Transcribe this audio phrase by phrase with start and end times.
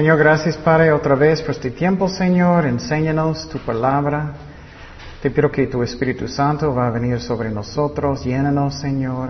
[0.00, 2.64] Señor, gracias Padre otra vez por este tiempo, Señor.
[2.64, 4.32] Enséñanos tu palabra.
[5.20, 8.24] Te pido que tu Espíritu Santo va a venir sobre nosotros.
[8.24, 9.28] Llénanos, Señor.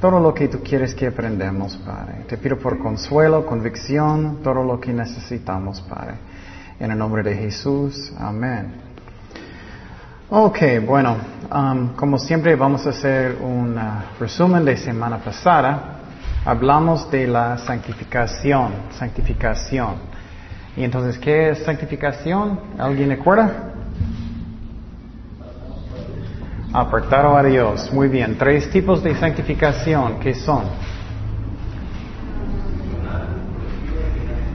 [0.00, 2.24] Todo lo que tú quieres que aprendamos, Padre.
[2.26, 6.14] Te pido por consuelo, convicción, todo lo que necesitamos, Padre.
[6.80, 8.12] En el nombre de Jesús.
[8.18, 8.72] Amén.
[10.30, 11.16] Ok, bueno,
[11.54, 15.94] um, como siempre vamos a hacer un uh, resumen de semana pasada.
[16.44, 20.07] Hablamos de la santificación, santificación.
[20.78, 22.60] Y entonces, ¿qué es santificación?
[22.78, 23.72] ¿Alguien recuerda?
[26.72, 27.92] Apartado a Dios.
[27.92, 28.36] Muy bien.
[28.38, 30.20] Tres tipos de santificación.
[30.20, 30.66] ¿Qué son?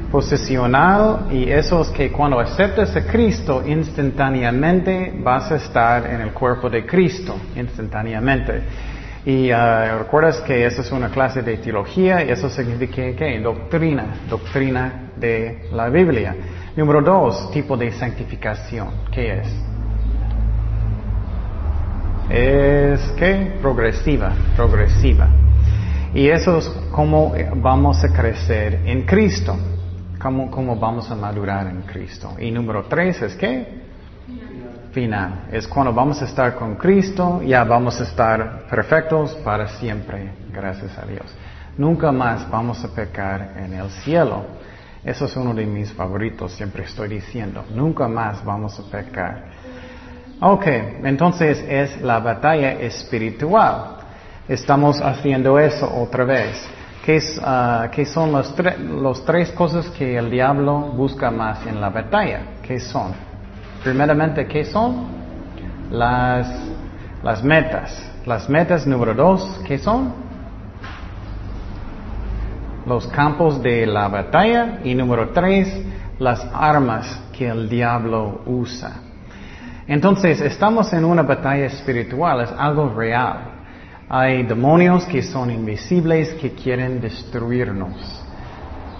[0.09, 6.31] Posesional y eso es que cuando aceptas a Cristo instantáneamente vas a estar en el
[6.31, 8.61] cuerpo de Cristo, instantáneamente.
[9.25, 14.05] Y uh, recuerdas que esa es una clase de teología y eso significa que doctrina,
[14.29, 16.35] doctrina de la Biblia.
[16.75, 18.89] Número dos, tipo de santificación.
[19.11, 19.47] ¿Qué es?
[22.29, 25.27] Es que progresiva, progresiva.
[26.13, 29.57] Y eso es cómo vamos a crecer en Cristo,
[30.21, 32.35] cómo, cómo vamos a madurar en Cristo.
[32.39, 33.83] Y número tres es que
[34.93, 35.45] final.
[35.51, 40.97] Es cuando vamos a estar con Cristo, ya vamos a estar perfectos para siempre, gracias
[40.97, 41.25] a Dios.
[41.77, 44.45] Nunca más vamos a pecar en el cielo.
[45.05, 47.65] Eso es uno de mis favoritos, siempre estoy diciendo.
[47.73, 49.43] Nunca más vamos a pecar.
[50.39, 50.65] Ok,
[51.03, 53.97] entonces es la batalla espiritual.
[54.47, 56.65] Estamos haciendo eso otra vez.
[57.05, 62.41] ¿Qué, uh, ¿qué son los tres cosas que el diablo busca más en la batalla?
[62.61, 63.11] ¿Qué son?
[63.83, 65.07] Primeramente, ¿qué son?
[65.91, 66.47] Las,
[67.21, 68.09] las metas.
[68.25, 70.22] Las metas número dos, ¿qué son?
[72.85, 74.79] Los campos de la batalla.
[74.83, 75.67] Y número tres,
[76.19, 79.01] las armas que el diablo usa.
[79.87, 83.51] Entonces, estamos en una batalla espiritual, es algo real.
[84.07, 88.21] Hay demonios que son invisibles que quieren destruirnos.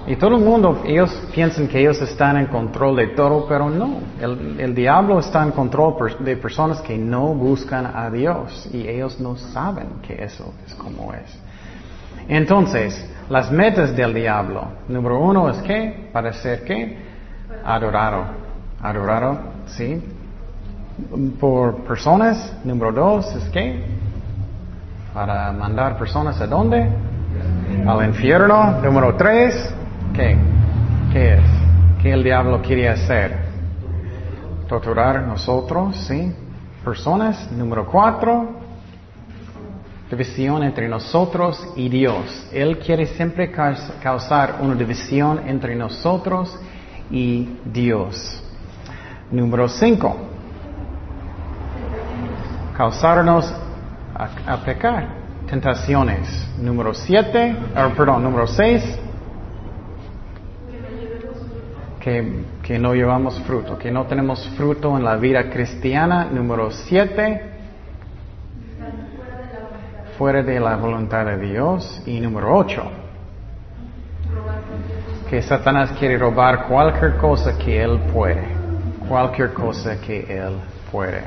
[0.06, 4.00] Y todo el mundo, ellos piensan que ellos están en control de todo, pero no.
[4.20, 9.18] El, el, diablo está en control de personas que no buscan a Dios y ellos
[9.22, 11.40] no saben que eso es como es.
[12.28, 14.66] Entonces, las metas del diablo.
[14.88, 16.98] Número uno es que, para ser qué?
[17.66, 18.26] Adorado.
[18.82, 20.02] Adorado, ¿sí?
[21.40, 22.58] Por personas.
[22.64, 23.84] Número dos es que,
[25.14, 26.88] para mandar personas a dónde?
[27.86, 28.80] Al infierno.
[28.82, 29.74] Número tres,
[30.14, 30.38] ¿Qué?
[31.12, 31.42] ¿Qué es?
[32.02, 33.36] ¿Qué el diablo quiere hacer?
[34.68, 36.32] Torturar nosotros, ¿sí?
[36.86, 37.52] Personas.
[37.52, 38.63] Número cuatro,
[40.16, 42.48] división entre nosotros y Dios.
[42.52, 46.58] Él quiere siempre causar una división entre nosotros
[47.12, 48.42] y Dios.
[49.32, 50.16] Número cinco,
[52.78, 53.52] causarnos
[54.16, 55.24] a, a pecar.
[55.48, 56.50] Tentaciones.
[56.58, 57.56] Número siete,
[57.96, 58.82] perdón, número seis,
[62.00, 66.26] que, que, no llevamos fruto, que no tenemos fruto en la vida cristiana.
[66.32, 67.53] Número siete,
[70.18, 72.02] fuera de la voluntad de Dios.
[72.06, 72.84] Y número ocho,
[75.30, 78.48] que Satanás quiere robar cualquier cosa que él puede,
[79.08, 80.58] cualquier cosa que él
[80.92, 81.24] puede.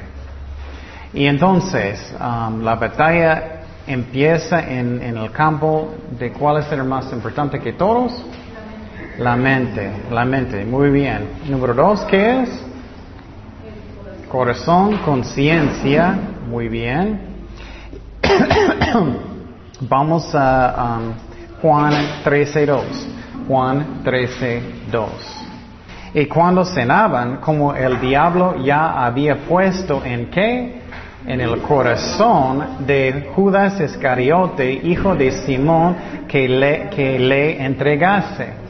[1.12, 7.12] Y entonces, um, la batalla empieza en, en el campo de cuál es el más
[7.12, 8.12] importante que todos.
[9.18, 11.28] La mente, la mente, muy bien.
[11.48, 12.64] Número dos, ¿qué es?
[14.28, 16.18] Corazón, conciencia,
[16.50, 17.20] muy bien.
[19.81, 21.12] Vamos a um,
[21.60, 21.92] Juan
[22.24, 22.83] 13.2.
[23.48, 25.06] Juan 13.2.
[26.15, 30.80] Y cuando cenaban, como el diablo ya había puesto en qué?
[31.27, 35.97] En el corazón de Judas Iscariote, hijo de Simón,
[36.28, 38.66] que le, que le entregase.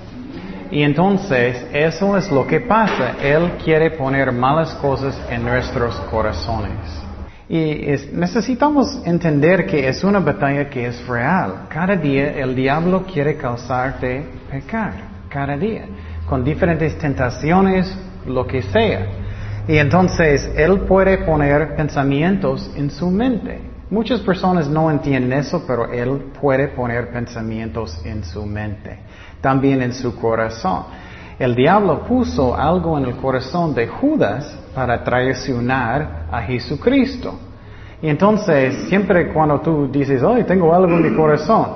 [0.70, 3.14] Y entonces eso es lo que pasa.
[3.22, 7.05] Él quiere poner malas cosas en nuestros corazones.
[7.48, 11.66] Y necesitamos entender que es una batalla que es real.
[11.68, 14.94] Cada día el diablo quiere causarte pecar.
[15.28, 15.86] Cada día.
[16.28, 17.96] Con diferentes tentaciones,
[18.26, 19.06] lo que sea.
[19.68, 23.60] Y entonces él puede poner pensamientos en su mente.
[23.90, 28.98] Muchas personas no entienden eso, pero él puede poner pensamientos en su mente
[29.46, 30.84] también en su corazón.
[31.38, 37.38] El diablo puso algo en el corazón de Judas para traicionar a Jesucristo.
[38.00, 41.74] Y entonces, siempre cuando tú dices, hoy tengo algo en mi corazón,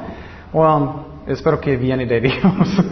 [0.53, 0.91] well,
[1.27, 2.85] espero que viene de Dios.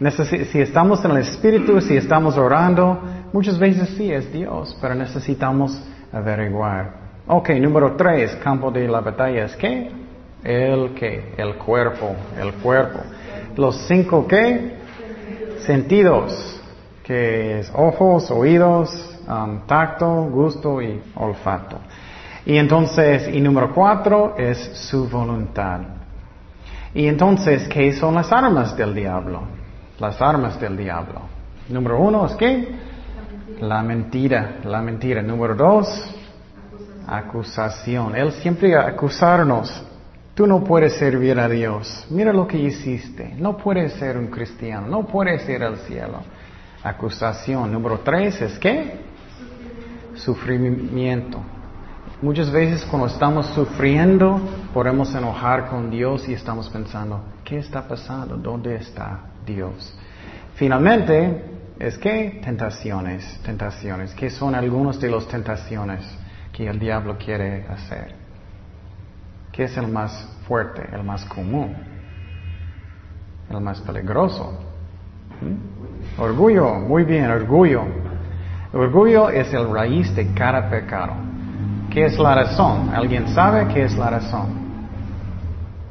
[0.50, 3.00] si estamos en el Espíritu, si estamos orando,
[3.32, 5.82] muchas veces sí es Dios, pero necesitamos
[6.12, 6.94] averiguar.
[7.26, 9.90] Ok, número tres, campo de la batalla es qué?
[10.42, 13.00] El qué, el cuerpo, el cuerpo.
[13.56, 14.79] Los cinco qué?
[15.70, 16.60] Sentidos,
[17.04, 18.90] que es ojos, oídos,
[19.28, 21.78] um, tacto, gusto y olfato.
[22.44, 25.78] Y entonces, y número cuatro es su voluntad.
[26.92, 29.42] Y entonces, ¿qué son las armas del diablo?
[30.00, 31.20] Las armas del diablo.
[31.68, 32.68] Número uno es qué?
[33.60, 35.22] La mentira, la mentira.
[35.22, 35.86] Número dos,
[37.06, 38.16] acusación.
[38.16, 39.84] Él siempre acusarnos.
[40.40, 42.06] Tú no puedes servir a Dios.
[42.08, 43.34] Mira lo que hiciste.
[43.36, 44.86] No puedes ser un cristiano.
[44.86, 46.22] No puedes ir al cielo.
[46.82, 47.70] Acusación.
[47.70, 49.00] Número tres es qué?
[50.14, 51.42] Sufrimiento.
[52.22, 54.40] Muchas veces cuando estamos sufriendo
[54.72, 58.38] podemos enojar con Dios y estamos pensando, ¿qué está pasando?
[58.38, 59.94] ¿Dónde está Dios?
[60.54, 61.44] Finalmente,
[61.78, 66.00] es que tentaciones, tentaciones, ¿qué son algunos de las tentaciones
[66.50, 68.19] que el diablo quiere hacer?
[69.52, 71.74] ¿Qué es el más fuerte, el más común,
[73.50, 74.58] el más peligroso?
[75.40, 76.20] ¿Mm?
[76.20, 77.82] Orgullo, muy bien, orgullo.
[78.72, 81.12] Orgullo es el raíz de cada pecado.
[81.90, 82.90] ¿Qué es la razón?
[82.94, 84.60] ¿Alguien sabe qué es la razón?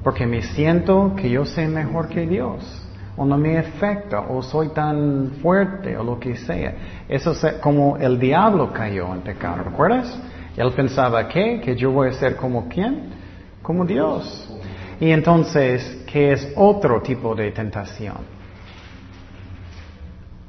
[0.04, 4.70] Porque me siento que yo sé mejor que Dios, o no me afecta, o soy
[4.70, 6.74] tan fuerte, o lo que sea.
[7.10, 10.18] Eso es como el diablo cayó en pecado, ¿recuerdas?
[10.56, 13.19] Él pensaba que, que yo voy a ser como quién?
[13.70, 14.50] Como Dios.
[15.00, 18.16] Y entonces, ¿qué es otro tipo de tentación?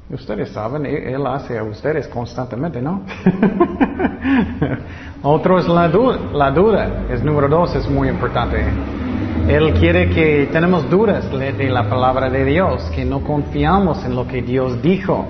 [0.09, 3.03] Ustedes saben, Él hace a ustedes constantemente, ¿no?
[5.21, 8.57] Otro es la duda, la duda, es número dos, es muy importante.
[9.47, 14.27] Él quiere que tenemos dudas de la palabra de Dios, que no confiamos en lo
[14.27, 15.27] que Dios dijo.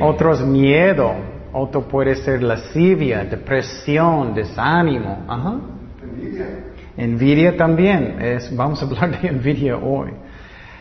[0.00, 1.12] Otro es miedo,
[1.52, 5.24] otro puede ser lascivia, depresión, desánimo.
[5.26, 5.56] Ajá.
[6.04, 6.75] Envidia.
[6.96, 10.12] Envidia también, es, vamos a hablar de envidia hoy.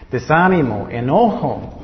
[0.10, 1.82] Desánimo, enojo.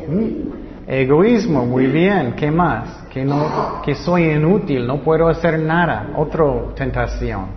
[0.88, 2.33] Egoísmo, muy bien.
[2.33, 3.04] ¿Qué más?
[3.10, 6.12] Que no, que soy inútil, no puedo hacer nada.
[6.16, 6.45] Otra
[6.75, 7.48] tentación.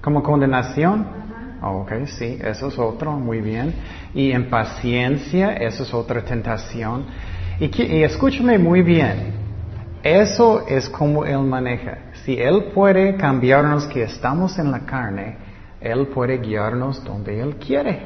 [0.00, 1.20] ¿Como condenación?
[1.62, 3.74] ok, sí, eso es otro, muy bien.
[4.14, 7.04] Y impaciencia, eso es otra tentación.
[7.58, 9.34] Y, y escúchame muy bien.
[10.02, 11.98] Eso es como Él maneja.
[12.24, 15.36] Si Él puede cambiarnos que estamos en la carne,
[15.80, 18.00] Él puede guiarnos donde Él quiere.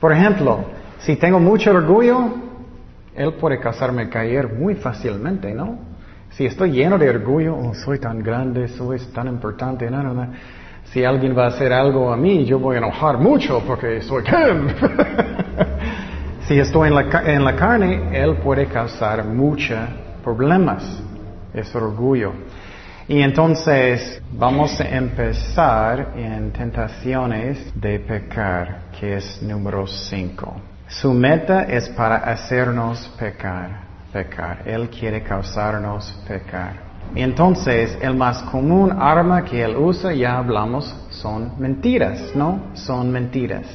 [0.00, 0.64] Por ejemplo,
[0.98, 2.32] si tengo mucho orgullo,
[3.14, 5.78] él puede causarme caer muy fácilmente, ¿no?
[6.30, 10.28] Si estoy lleno de orgullo, oh, soy tan grande, soy tan importante, no, no, no.
[10.84, 14.22] Si alguien va a hacer algo a mí, yo voy a enojar mucho porque soy
[14.24, 14.68] Ken.
[16.48, 19.78] si estoy en la, en la carne, él puede causar muchos
[20.24, 21.02] problemas.
[21.52, 22.32] Es orgullo.
[23.08, 30.56] Y entonces vamos a empezar en tentaciones de pecar, que es número 5.
[30.86, 33.80] Su meta es para hacernos pecar,
[34.12, 34.62] pecar.
[34.66, 36.92] Él quiere causarnos pecar.
[37.14, 42.70] Y entonces, el más común arma que él usa, ya hablamos, son mentiras, ¿no?
[42.74, 43.66] Son mentiras.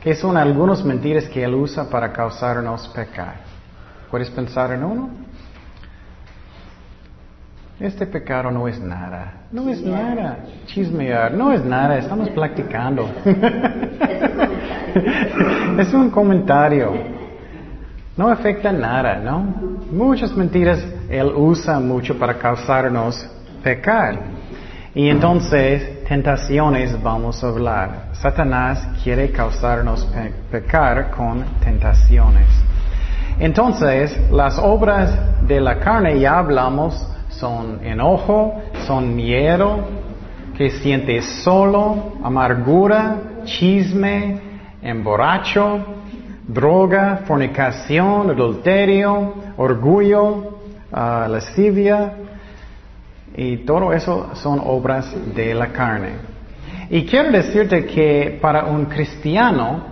[0.00, 3.40] ¿Qué son algunas mentiras que él usa para causarnos pecar?
[4.10, 5.10] ¿Puedes pensar en uno?
[7.78, 9.34] Este pecado no es nada.
[9.52, 10.38] No es nada.
[10.64, 11.32] Chismear.
[11.32, 11.98] No es nada.
[11.98, 13.06] Estamos practicando.
[15.78, 16.94] es un comentario.
[18.16, 19.40] No afecta nada, ¿no?
[19.92, 23.28] Muchas mentiras él usa mucho para causarnos
[23.62, 24.20] pecar.
[24.94, 28.08] Y entonces, tentaciones vamos a hablar.
[28.12, 30.08] Satanás quiere causarnos
[30.50, 32.46] pecar con tentaciones.
[33.38, 35.14] Entonces, las obras
[35.46, 37.06] de la carne ya hablamos
[37.38, 38.54] son enojo,
[38.86, 39.80] son miedo,
[40.56, 44.40] que sientes solo, amargura, chisme,
[44.82, 45.84] emborracho,
[46.46, 50.24] droga, fornicación, adulterio, orgullo,
[50.92, 52.12] uh, lascivia,
[53.36, 56.12] y todo eso son obras de la carne.
[56.88, 59.82] Y quiero decirte que para un cristiano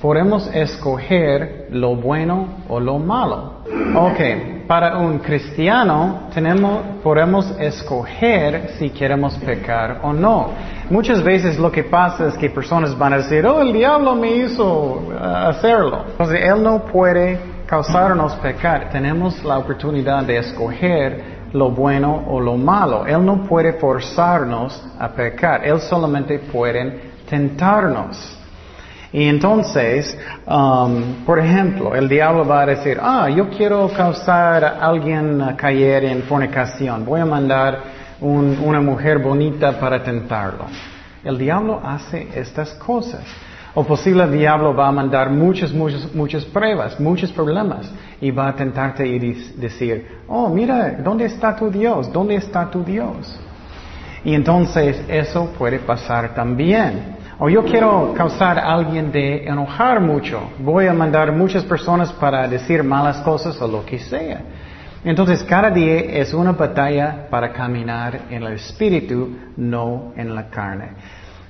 [0.00, 3.55] podemos escoger lo bueno o lo malo.
[3.94, 10.50] Ok, para un cristiano tenemos, podemos escoger si queremos pecar o no.
[10.90, 14.36] Muchas veces lo que pasa es que personas van a decir, oh, el diablo me
[14.36, 15.12] hizo uh,
[15.48, 16.04] hacerlo.
[16.10, 18.90] Entonces, Él no puede causarnos pecar.
[18.90, 23.06] Tenemos la oportunidad de escoger lo bueno o lo malo.
[23.06, 25.66] Él no puede forzarnos a pecar.
[25.66, 28.38] Él solamente puede tentarnos.
[29.12, 34.86] Y entonces, um, por ejemplo, el diablo va a decir, ah, yo quiero causar a
[34.86, 40.66] alguien a caer en fornicación, voy a mandar una mujer bonita para tentarlo.
[41.22, 43.22] El diablo hace estas cosas.
[43.74, 47.90] O posible el diablo va a mandar muchas, muchas, muchas pruebas, muchos problemas
[48.22, 52.10] y va a tentarte y decir, oh, mira, ¿dónde está tu Dios?
[52.10, 53.38] ¿Dónde está tu Dios?
[54.24, 57.15] Y entonces eso puede pasar también.
[57.38, 60.40] O yo quiero causar a alguien de enojar mucho.
[60.58, 64.40] Voy a mandar muchas personas para decir malas cosas o lo que sea.
[65.04, 70.92] Entonces cada día es una batalla para caminar en el espíritu, no en la carne.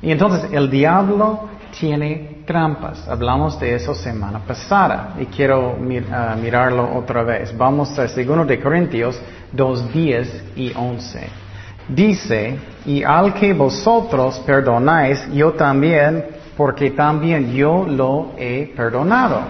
[0.02, 3.06] Y entonces el diablo tiene trampas.
[3.08, 5.76] Hablamos de eso semana pasada y quiero
[6.12, 7.56] ah, mirarlo otra vez.
[7.56, 9.20] Vamos a 2 de Corintios
[9.52, 11.45] 2, 10 y 11.
[11.88, 16.24] Dice, y al que vosotros perdonáis, yo también,
[16.56, 19.40] porque también yo lo he perdonado.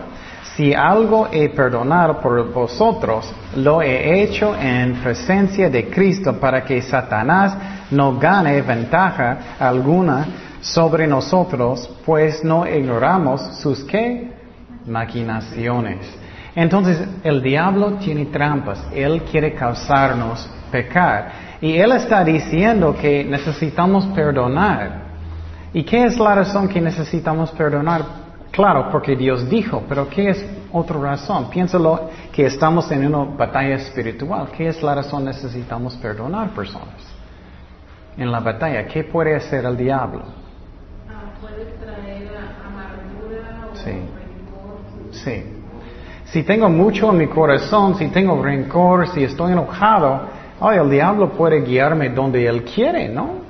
[0.55, 6.81] Si algo he perdonado por vosotros, lo he hecho en presencia de Cristo para que
[6.83, 7.57] Satanás
[7.91, 10.27] no gane ventaja alguna
[10.61, 14.31] sobre nosotros, pues no ignoramos sus qué?
[14.87, 16.07] Maquinaciones.
[16.55, 18.83] Entonces, el diablo tiene trampas.
[18.95, 21.46] Él quiere causarnos pecar.
[21.61, 25.07] Y Él está diciendo que necesitamos perdonar.
[25.73, 28.03] ¿Y qué es la razón que necesitamos perdonar?
[28.51, 31.51] Claro, porque Dios dijo, pero ¿qué es otra razón?
[31.51, 34.49] Piénsalo que estamos en una batalla espiritual.
[34.57, 37.17] ¿Qué es la razón necesitamos perdonar personas?
[38.17, 40.23] En la batalla, ¿qué puede hacer el diablo?
[41.09, 42.31] Ah, puede traer
[42.67, 45.13] amargura o rencor.
[45.13, 45.53] Sí.
[46.25, 50.23] Si tengo mucho en mi corazón, si tengo rencor, si estoy enojado,
[50.61, 53.45] El diablo puede guiarme donde él quiere, ¿no?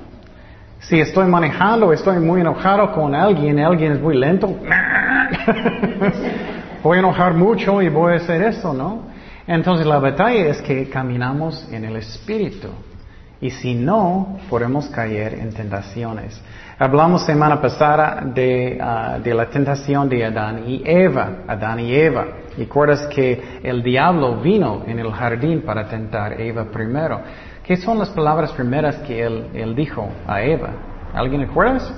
[0.80, 4.48] Si estoy manejando, estoy muy enojado con alguien, alguien es muy lento,
[6.82, 9.02] voy a enojar mucho y voy a hacer eso, ¿no?
[9.46, 12.68] Entonces la batalla es que caminamos en el Espíritu.
[13.40, 16.40] Y si no, podemos caer en tentaciones.
[16.78, 22.26] Hablamos semana pasada de, ah, la tentación de Adán y Eva, Adán y Eva.
[22.56, 27.20] Y acuerdas que el diablo vino en el jardín para tentar a Eva primero.
[27.62, 30.70] ¿Qué son las palabras primeras que él, él dijo a Eva?
[31.12, 31.92] ¿Alguien recuerdas?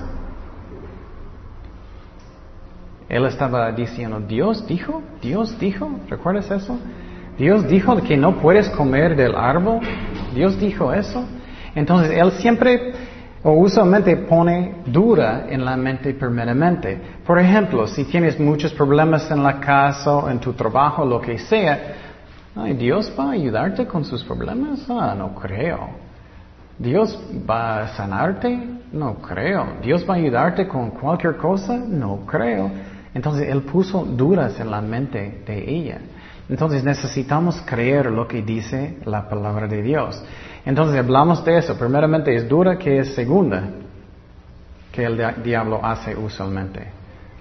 [3.07, 6.77] Él estaba diciendo, Dios dijo, Dios dijo, ¿recuerdas eso?
[7.37, 9.79] Dios dijo que no puedes comer del árbol.
[10.33, 11.25] Dios dijo eso.
[11.75, 12.93] Entonces, Él siempre
[13.43, 16.99] o usualmente pone dura en la mente primeramente.
[17.25, 21.95] Por ejemplo, si tienes muchos problemas en la casa, en tu trabajo, lo que sea,
[22.77, 24.85] ¿Dios va a ayudarte con sus problemas?
[24.89, 25.89] Ah, no creo.
[26.77, 27.17] ¿Dios
[27.49, 28.57] va a sanarte?
[28.91, 29.77] No creo.
[29.81, 31.77] ¿Dios va a ayudarte con cualquier cosa?
[31.77, 32.69] No creo.
[33.13, 35.99] Entonces Él puso duras en la mente de ella.
[36.49, 40.21] Entonces necesitamos creer lo que dice la palabra de Dios.
[40.65, 41.77] Entonces hablamos de eso.
[41.77, 43.69] Primeramente es dura que es segunda
[44.91, 46.87] que el diablo hace usualmente.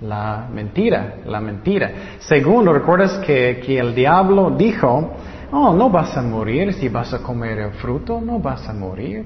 [0.02, 1.90] La mentira, la mentira.
[2.18, 5.16] Segundo, recuerdas que, que el diablo dijo,
[5.50, 9.24] oh, no vas a morir si vas a comer el fruto, no vas a morir.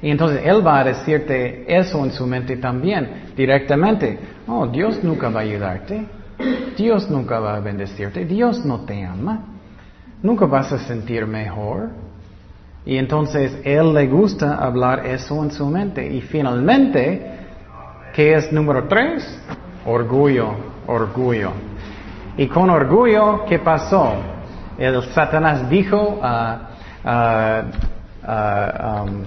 [0.00, 4.18] Y entonces Él va a decirte eso en su mente también, directamente.
[4.46, 6.21] Oh, Dios nunca va a ayudarte.
[6.76, 8.24] Dios nunca va a bendecirte.
[8.24, 9.40] Dios no te ama.
[10.22, 11.90] Nunca vas a sentir mejor.
[12.84, 16.06] Y entonces Él le gusta hablar eso en su mente.
[16.06, 17.38] Y finalmente,
[18.14, 19.40] ¿qué es número tres?
[19.86, 20.54] Orgullo,
[20.86, 21.52] orgullo.
[22.36, 24.14] Y con orgullo, ¿qué pasó?
[24.78, 26.70] El Satanás dijo a,
[29.04, 29.22] um,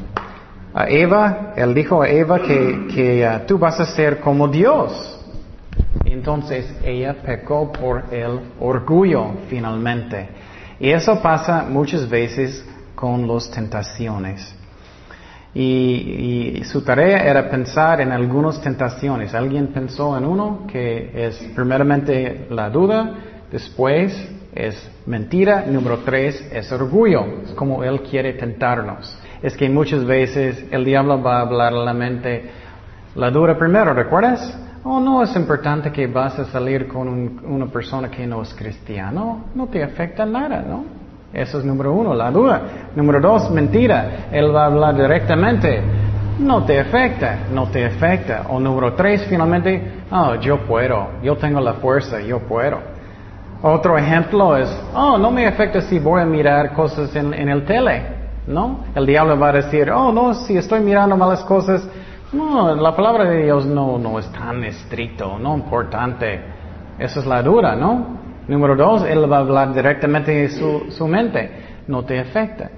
[0.87, 5.14] Eva, él dijo a Eva que, que uh, tú vas a ser como Dios.
[6.03, 10.27] Entonces ella pecó por el orgullo finalmente.
[10.79, 14.55] Y eso pasa muchas veces con las tentaciones.
[15.53, 19.33] Y, su tarea era pensar en algunas tentaciones.
[19.33, 23.13] Alguien pensó en uno que es primeramente la duda,
[23.49, 24.13] después
[24.53, 29.17] es mentira, número tres es orgullo, es como él quiere tentarnos.
[29.41, 32.49] Es que muchas veces el diablo va a hablar a la mente
[33.15, 34.64] la duda primero, ¿recuerdas?
[34.87, 37.07] Oh, no es importante que vas a salir con
[37.43, 40.85] una persona que no es cristiano, no te afecta nada, ¿no?
[41.33, 42.61] Eso es número uno, la duda.
[42.95, 44.27] Número dos, mentira.
[44.31, 45.81] Él va a hablar directamente.
[46.37, 48.43] No te afecta, no te afecta.
[48.49, 52.77] O número tres, finalmente, oh, yo puedo, yo tengo la fuerza, yo puedo.
[53.63, 57.65] Otro ejemplo es, oh, no me afecta si voy a mirar cosas en, en el
[57.65, 58.03] tele,
[58.45, 58.81] ¿no?
[58.93, 61.87] El diablo va a decir, oh, no, si estoy mirando malas cosas,
[62.35, 66.41] No, la palabra de Dios no, no es tan estricto, no importante.
[66.99, 68.19] Esa es la dura, ¿no?
[68.49, 71.49] Número dos, Él va a hablar directamente de su, su mente,
[71.87, 72.69] no te afecta.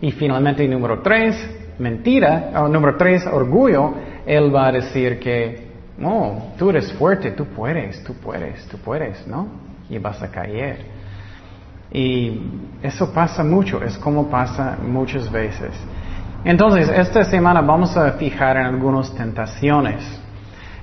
[0.00, 1.36] Y finalmente, número tres,
[1.80, 3.92] mentira, o número tres, orgullo,
[4.24, 5.66] Él va a decir que,
[5.98, 9.48] no, tú eres fuerte, tú puedes, tú puedes, tú puedes, ¿no?
[9.90, 10.78] Y vas a caer.
[11.92, 12.40] Y
[12.82, 15.72] eso pasa mucho, es como pasa muchas veces.
[16.44, 20.22] Entonces, esta semana vamos a fijar en algunas tentaciones.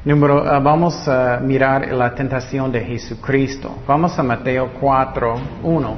[0.06, 3.80] Ah, vamos a mirar la tentación de Jesucristo.
[3.86, 5.94] Vamos a Mateo 4.1.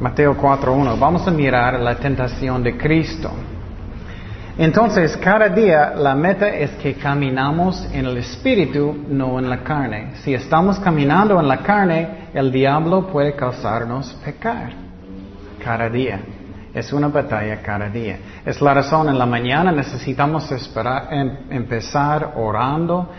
[0.00, 0.98] Mateo 4.1.
[0.98, 3.30] Vamos a mirar la tentación de Cristo.
[4.58, 10.16] Entonces, cada día la meta es que caminamos en el Espíritu, no en la carne.
[10.16, 14.72] Si estamos caminando en la carne, el diablo puede causarnos pecar.
[15.64, 16.20] Cada día.
[16.78, 18.18] Es una batalla cada día.
[18.46, 23.10] Es la razón en la mañana necesitamos esperar, em, empezar orando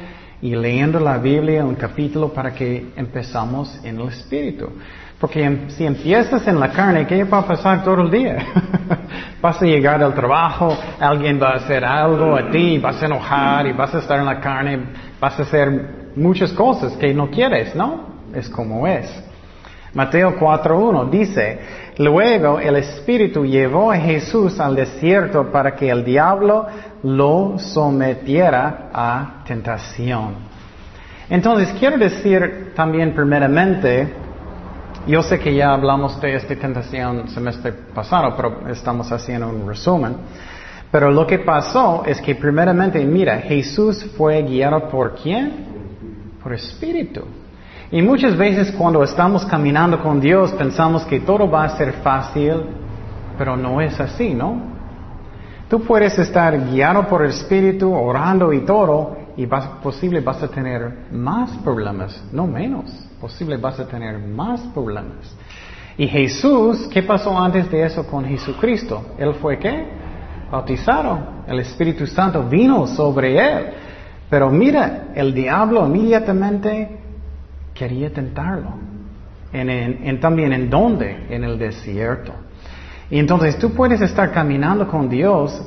[0.42, 4.70] y leyendo la Biblia un capítulo para que empezamos en el Espíritu.
[5.20, 8.38] Porque em, si empiezas en la carne, ¿qué va a pasar todo el día?
[9.42, 13.68] vas a llegar al trabajo, alguien va a hacer algo a ti, vas a enojar
[13.68, 14.80] y vas a estar en la carne,
[15.20, 18.08] vas a hacer muchas cosas que no quieres, ¿no?
[18.34, 19.29] Es como es.
[19.94, 21.60] Mateo 4.1 dice,
[21.98, 26.68] luego el Espíritu llevó a Jesús al desierto para que el diablo
[27.04, 30.36] lo sometiera a tentación.
[31.30, 34.14] Entonces, quiero decir también primeramente,
[35.08, 40.16] yo sé que ya hablamos de esta tentación semestre pasado, pero estamos haciendo un resumen.
[40.92, 45.68] Pero lo que pasó es que primeramente, mira, Jesús fue guiado por quién?
[46.42, 47.26] Por Espíritu.
[47.92, 52.54] Y muchas veces cuando estamos caminando con Dios pensamos que todo va a ser fácil,
[53.36, 54.62] pero no es así, ¿no?
[55.68, 60.48] Tú puedes estar guiado por el Espíritu, orando y todo, y vas, posible vas a
[60.50, 62.92] tener más problemas, no menos.
[63.20, 65.36] Posible vas a tener más problemas.
[65.98, 69.16] Y Jesús, ¿qué pasó antes de eso con Jesucristo?
[69.18, 69.86] Él fue qué?
[70.52, 71.20] Bautizado.
[71.48, 73.66] El Espíritu Santo vino sobre él.
[74.30, 76.99] Pero mira, el diablo inmediatamente
[77.80, 78.74] quería tentarlo.
[79.54, 81.26] En, también en dónde?
[81.30, 82.34] En el desierto.
[83.10, 85.60] Y entonces tú puedes estar caminando con Dios.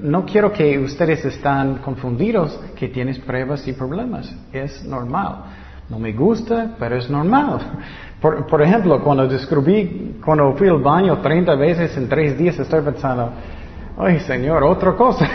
[0.00, 4.34] No quiero que ustedes estén confundidos que tienes pruebas y problemas.
[4.52, 5.42] Es normal.
[5.90, 7.58] No me gusta, pero es normal.
[8.20, 12.80] Por, por ejemplo, cuando descubrí, cuando fui al baño 30 veces en tres días, estoy
[12.82, 13.32] pensando,
[13.98, 15.28] ay Señor, otra cosa.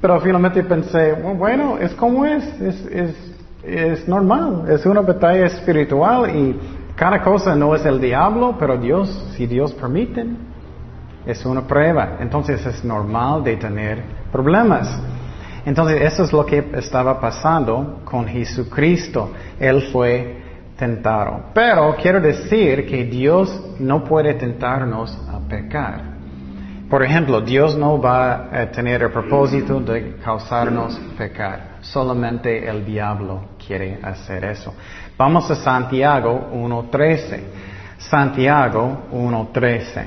[0.00, 3.31] pero finalmente pensé, bueno, es como es, es, es
[3.64, 6.58] es normal, es una batalla espiritual y
[6.96, 10.26] cada cosa no es el diablo, pero Dios, si Dios permite,
[11.24, 12.16] es una prueba.
[12.20, 15.00] Entonces es normal de tener problemas.
[15.64, 19.30] Entonces eso es lo que estaba pasando con Jesucristo.
[19.58, 20.42] Él fue
[20.76, 21.44] tentado.
[21.54, 26.12] Pero quiero decir que Dios no puede tentarnos a pecar.
[26.90, 31.71] Por ejemplo, Dios no va a tener el propósito de causarnos pecar.
[31.92, 34.72] Solamente el diablo quiere hacer eso.
[35.18, 37.40] Vamos a Santiago 1.13.
[37.98, 40.04] Santiago 1.13.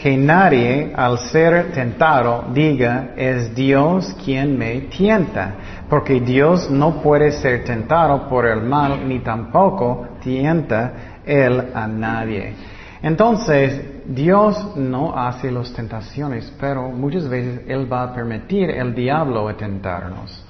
[0.00, 5.54] Que nadie al ser tentado diga es Dios quien me tienta,
[5.90, 10.92] porque Dios no puede ser tentado por el mal ni tampoco tienta
[11.26, 12.54] él a nadie.
[13.02, 19.48] Entonces, Dios no hace las tentaciones, pero muchas veces Él va a permitir el diablo
[19.48, 20.45] a tentarnos.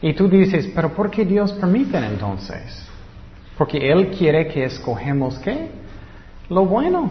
[0.00, 2.86] Y tú dices, pero ¿por qué Dios permite entonces?
[3.56, 5.68] Porque Él quiere que escogemos qué?
[6.48, 7.10] Lo bueno.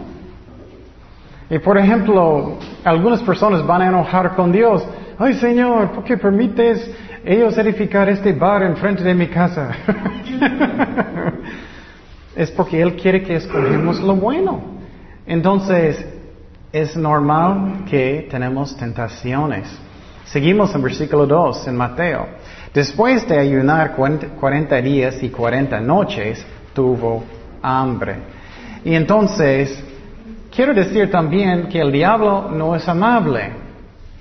[1.50, 4.86] Y por ejemplo, algunas personas van a enojar con Dios.
[5.18, 6.90] Ay Señor, ¿por qué permites
[7.26, 9.72] ellos edificar este bar enfrente de mi casa?
[12.36, 14.78] es porque Él quiere que escogemos lo bueno.
[15.26, 16.06] Entonces,
[16.72, 19.68] es normal que tenemos tentaciones.
[20.26, 22.28] Seguimos en versículo 2 en Mateo.
[22.78, 27.24] Después de ayunar 40 días y 40 noches, tuvo
[27.60, 28.18] hambre.
[28.86, 29.84] Y entonces,
[30.56, 33.50] quiero decir también que el diablo no es amable.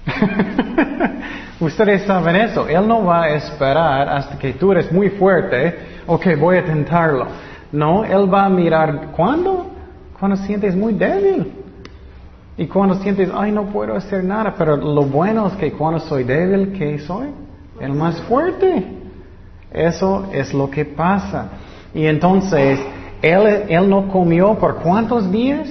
[1.61, 2.67] Ustedes saben eso.
[2.67, 7.27] Él no va a esperar hasta que tú eres muy fuerte, ok, voy a tentarlo.
[7.73, 9.67] No, Él va a mirar, ¿cuándo?
[10.19, 11.53] Cuando sientes muy débil.
[12.57, 14.55] Y cuando sientes, ay, no puedo hacer nada.
[14.57, 17.45] Pero lo bueno es que cuando soy débil, ¿qué soy?
[17.81, 18.85] El más fuerte.
[19.71, 21.51] Eso es lo que pasa.
[21.95, 22.81] Y entonces,
[23.23, 25.69] él, él no comió por cuántos días?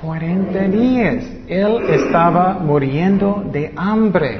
[0.00, 1.24] 40 días.
[1.48, 4.38] Él estaba muriendo de hambre.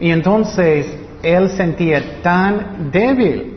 [0.00, 0.86] Y entonces
[1.22, 3.54] él sentía tan débil.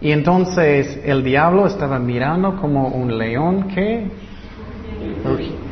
[0.00, 4.06] Y entonces el diablo estaba mirando como un león que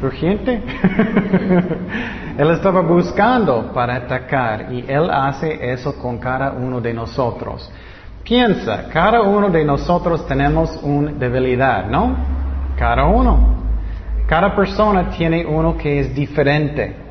[0.00, 0.62] rugiente.
[2.38, 7.70] él estaba buscando para atacar y él hace eso con cada uno de nosotros.
[8.22, 12.16] Piensa, cada uno de nosotros tenemos una debilidad, ¿no?
[12.76, 13.56] Cada uno.
[14.26, 17.06] Cada persona tiene uno que es diferente.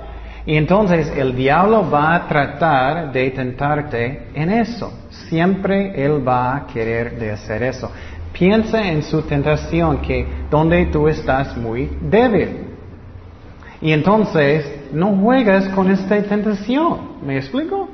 [0.46, 4.92] Y entonces el diablo va a tratar de tentarte en eso.
[5.30, 7.90] Siempre él va a querer de hacer eso.
[8.32, 12.65] Piensa en su tentación que donde tú estás muy débil.
[13.86, 17.24] Y entonces no juegas con esta tentación.
[17.24, 17.88] ¿Me explico?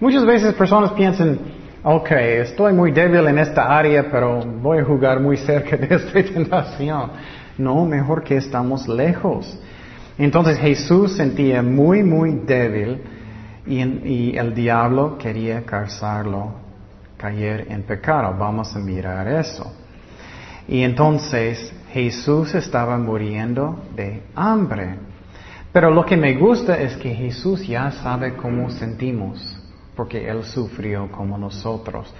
[0.00, 1.38] Muchas veces personas piensan,
[1.82, 6.22] ok, estoy muy débil en esta área, pero voy a jugar muy cerca de esta
[6.32, 7.10] tentación.
[7.58, 9.60] No, mejor que estamos lejos.
[10.16, 13.02] Entonces Jesús sentía muy, muy débil
[13.66, 16.54] y, el diablo quería causarlo
[17.18, 18.34] caer en pecado.
[18.38, 19.70] Vamos a mirar eso.
[20.66, 25.05] Y entonces Jesús estaba muriendo de hambre.
[25.76, 29.38] Pero lo que me gusta es que Jesús ya sabe cómo sentimos,
[29.94, 32.10] porque Él sufrió como nosotros.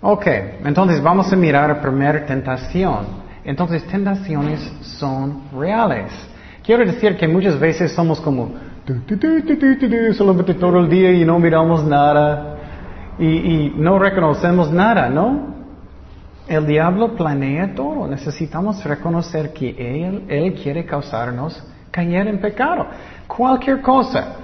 [0.00, 0.26] Ok,
[0.64, 3.04] entonces vamos a mirar la primera tentación.
[3.44, 6.10] Entonces, tentaciones son reales.
[6.64, 8.54] Quiero decir que muchas veces somos como
[10.14, 12.56] solamente todo el día y no miramos nada
[13.18, 15.56] y, no reconocemos nada, ¿no?
[16.48, 18.08] El diablo planea todo.
[18.08, 22.86] Necesitamos reconocer que él, él quiere causarnos caer en pecado.
[23.26, 24.36] Cualquier cosa.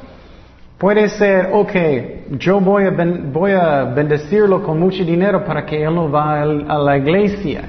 [0.78, 5.94] Puede ser, ok, yo voy a, voy a bendecirlo con mucho dinero para que él
[5.94, 7.62] no vaya a la iglesia.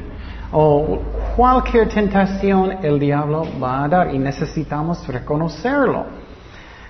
[0.51, 0.99] O
[1.35, 6.05] cualquier tentación el diablo va a dar y necesitamos reconocerlo.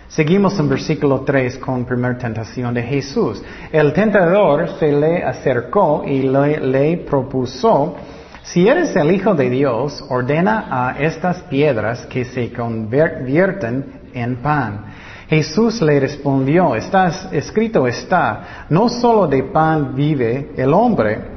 [0.07, 3.43] Seguimos en versículo 3 con primera tentación de Jesús.
[3.71, 7.95] El tentador se le acercó y le, le propuso,
[8.45, 14.85] si eres el Hijo de Dios, ordena a estas piedras que se convierten en pan.
[15.27, 21.35] Jesús le respondió, estás, escrito está, no solo de pan vive el hombre,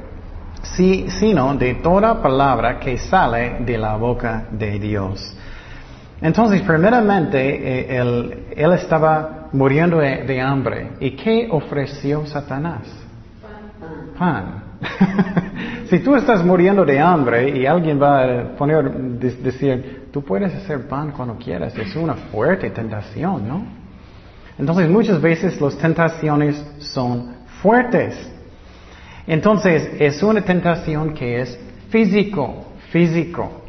[0.61, 5.35] sino de toda palabra que sale de la boca de Dios.
[6.21, 7.97] Entonces, primeramente, eh,
[8.55, 10.91] él, estaba muriendo de, hambre.
[10.99, 12.81] ¿Y qué ofreció Satanás?
[14.17, 14.63] Pan.
[15.89, 20.87] si tú estás muriendo de hambre y alguien va a poner, decir, tú puedes hacer
[20.87, 23.63] pan cuando quieras, es una fuerte tentación, ¿no?
[24.57, 28.29] Entonces, muchas veces las tentaciones son fuertes.
[29.25, 33.63] Entonces, es una tentación que es físico, físico.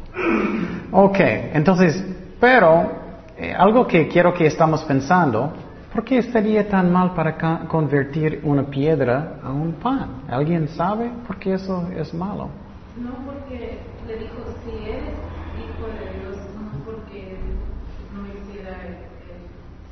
[0.91, 1.19] Ok,
[1.53, 2.03] entonces,
[2.39, 2.91] pero
[3.37, 5.53] eh, algo que quiero que estamos pensando,
[5.93, 10.23] ¿por qué sería tan mal para convertir una piedra a un pan?
[10.29, 12.49] ¿Alguien sabe por qué eso es malo?
[12.97, 15.15] No, porque le dijo, si eres
[15.57, 17.35] hijo de Dios, no porque
[18.13, 18.77] no hiciera,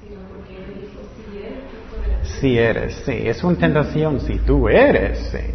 [0.02, 2.28] sino porque él dijo, si eres hijo de Dios.
[2.40, 5.54] Si eres, sí, es una tentación si tú eres, sí.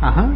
[0.00, 0.28] Ajá.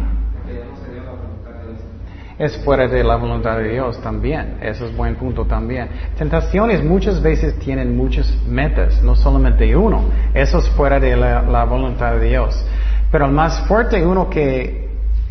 [2.41, 4.57] Es fuera de la voluntad de Dios también.
[4.63, 5.87] Eso es buen punto también.
[6.17, 10.05] Tentaciones muchas veces tienen muchas metas, no solamente uno.
[10.33, 12.65] Eso es fuera de la, voluntad de Dios.
[13.11, 14.89] Pero el más fuerte uno que,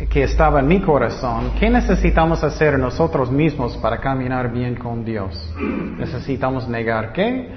[0.09, 5.53] que estaba en mi corazón, ¿qué necesitamos hacer nosotros mismos para caminar bien con Dios?
[5.97, 7.49] Necesitamos negar qué?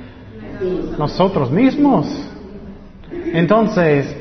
[0.99, 2.09] Nosotros mismos.
[3.33, 4.17] Entonces,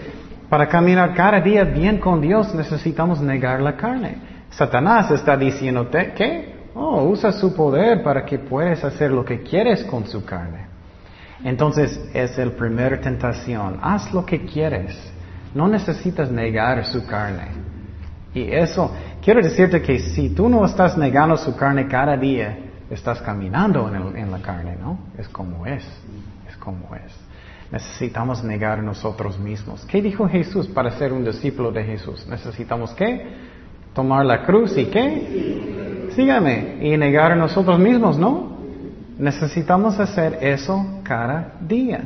[0.48, 4.33] para caminar cada día bien con Dios necesitamos negar la carne.
[4.56, 9.84] Satanás está diciéndote que, oh, usa su poder para que puedas hacer lo que quieres
[9.84, 10.68] con su carne.
[11.44, 13.80] Entonces es el primer tentación.
[13.82, 14.96] Haz lo que quieres.
[15.54, 17.48] No necesitas negar su carne.
[18.34, 22.58] Y eso, quiero decirte que si tú no estás negando su carne cada día,
[22.89, 25.00] estás caminando en, en la carne, ¿no?
[25.18, 25.84] Es como es.
[26.48, 27.13] Es como es.
[27.72, 29.84] Necesitamos negar nosotros mismos.
[29.86, 32.26] ¿Qué dijo Jesús para ser un discípulo de Jesús?
[32.28, 33.53] Necesitamos qué?
[33.93, 36.10] Tomar la cruz y qué?
[36.15, 36.77] Sígame.
[36.82, 38.53] Y negar a nosotros mismos, ¿no?
[39.17, 42.01] Necesitamos hacer eso cada día.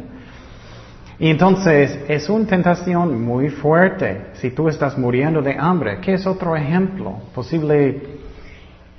[1.19, 4.27] Y entonces es una tentación muy fuerte.
[4.33, 7.15] Si tú estás muriendo de hambre, ¿qué es otro ejemplo?
[7.33, 8.01] Posible,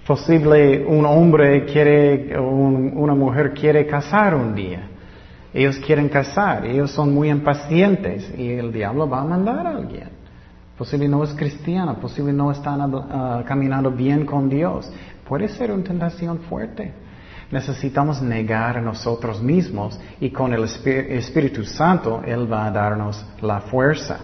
[0.06, 4.88] posible un hombre quiere, una mujer quiere casar un día.
[5.54, 10.17] Ellos quieren casar, ellos son muy impacientes y el diablo va a mandar a alguien.
[10.78, 14.88] Posible no es cristiano, posible no están ah, caminando bien con Dios.
[15.28, 16.94] Puede ser una tentación fuerte.
[17.50, 23.60] necesitamos negar a nosotros mismos y con el Espíritu Santo Él va a darnos la
[23.62, 24.18] fuerza.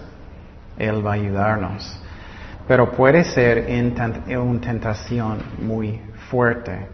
[0.79, 2.01] Él va a ayudarnos.
[2.69, 3.67] Pero puede ser
[4.39, 6.87] una tentación muy fuerte.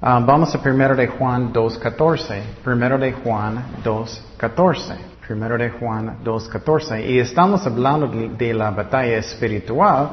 [0.00, 2.42] Ah, vamos a primero de Juan 2.14.
[2.62, 5.17] Primero de Juan 2.14.
[5.28, 7.06] Primero de Juan 2.14.
[7.06, 10.08] Y estamos hablando de la batalla espiritual.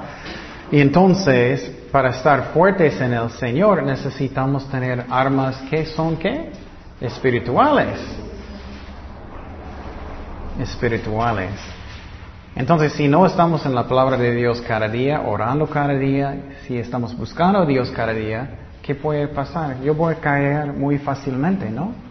[0.69, 6.51] Y entonces, para estar fuertes en el Señor, necesitamos tener armas que son qué?
[6.99, 7.97] Espirituales.
[10.59, 11.51] Espirituales.
[12.53, 16.77] Entonces, si no estamos en la palabra de Dios cada día, orando cada día, si
[16.77, 18.49] estamos buscando a Dios cada día,
[18.81, 19.79] ¿qué puede pasar?
[19.81, 22.04] Yo voy a caer muy fácilmente, ¿no?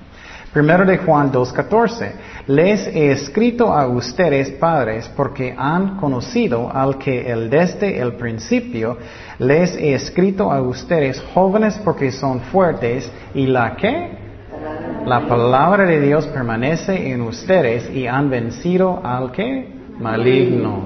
[0.54, 2.12] Primero de Juan 2.14.
[2.46, 8.96] Les he escrito a ustedes, padres, porque han conocido al que el desde el principio.
[9.40, 13.10] Les he escrito a ustedes, jóvenes, porque son fuertes.
[13.34, 14.16] ¿Y la qué?
[15.04, 19.68] La palabra de Dios permanece en ustedes y han vencido al que?
[19.98, 20.84] Maligno.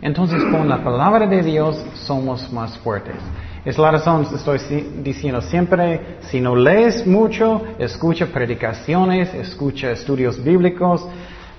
[0.00, 3.16] Entonces, con la palabra de Dios somos más fuertes.
[3.62, 4.58] Es la razón, estoy
[5.02, 11.06] diciendo siempre, si no lees mucho, escucha predicaciones, escucha estudios bíblicos,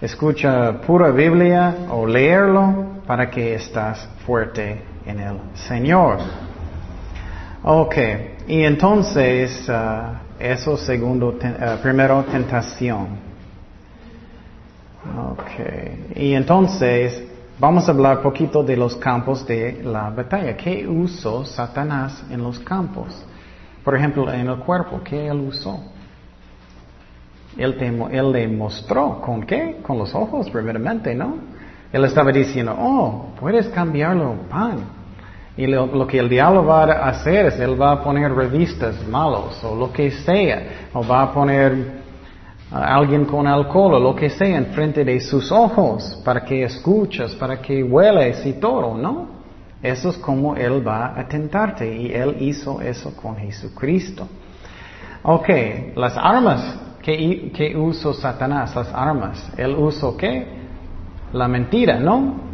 [0.01, 6.17] escucha pura Biblia o leerlo para que estás fuerte en el Señor.
[7.61, 7.95] Ok,
[8.47, 13.09] y entonces, uh, eso segundo, uh, primero tentación.
[15.29, 17.30] Ok, y entonces,
[17.61, 20.57] Vamos a hablar poquito de los campos de la batalla.
[20.57, 23.23] ¿Qué usó Satanás en los campos?
[23.83, 25.79] Por ejemplo, en el cuerpo, ¿qué él usó?
[27.55, 29.77] Él, te, él le mostró con qué?
[29.83, 31.35] Con los ojos, primeramente, ¿no?
[31.93, 34.79] Él estaba diciendo, oh, puedes cambiarlo pan.
[35.55, 39.07] Y lo, lo, que el diablo va a hacer es, él va a poner revistas
[39.07, 42.00] malos o lo que sea, o va a poner
[42.71, 47.35] alguien con alcohol o lo que sea en frente de sus ojos para que escuches,
[47.35, 49.41] para que hueles y todo, ¿no?
[49.83, 54.27] Eso es como Él va a tentarte y Él hizo eso con Jesucristo.
[55.23, 55.49] Ok,
[55.95, 60.47] las armas que, que usó Satanás, las armas, Él usó qué?
[61.33, 62.51] La mentira, ¿no?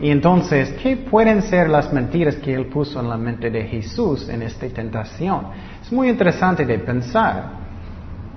[0.00, 4.28] Y entonces, ¿qué pueden ser las mentiras que Él puso en la mente de Jesús
[4.28, 5.46] en esta tentación?
[5.80, 7.61] Es muy interesante de pensar.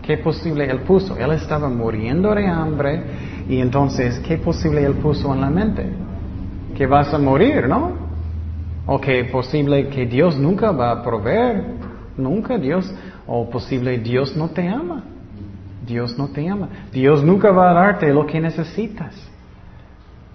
[0.05, 1.17] ¿Qué posible él puso?
[1.17, 3.03] Él estaba muriendo de hambre
[3.49, 5.83] y entonces, ¿qué posible él puso en la mente?
[6.77, 7.93] Que vas a morir, ¿no?
[8.85, 11.63] O que posible que Dios nunca va a proveer,
[12.17, 12.93] nunca Dios,
[13.25, 15.03] o posible Dios no te ama.
[15.83, 16.69] Dios no te ama.
[16.91, 19.15] Dios nunca va a darte lo que necesitas.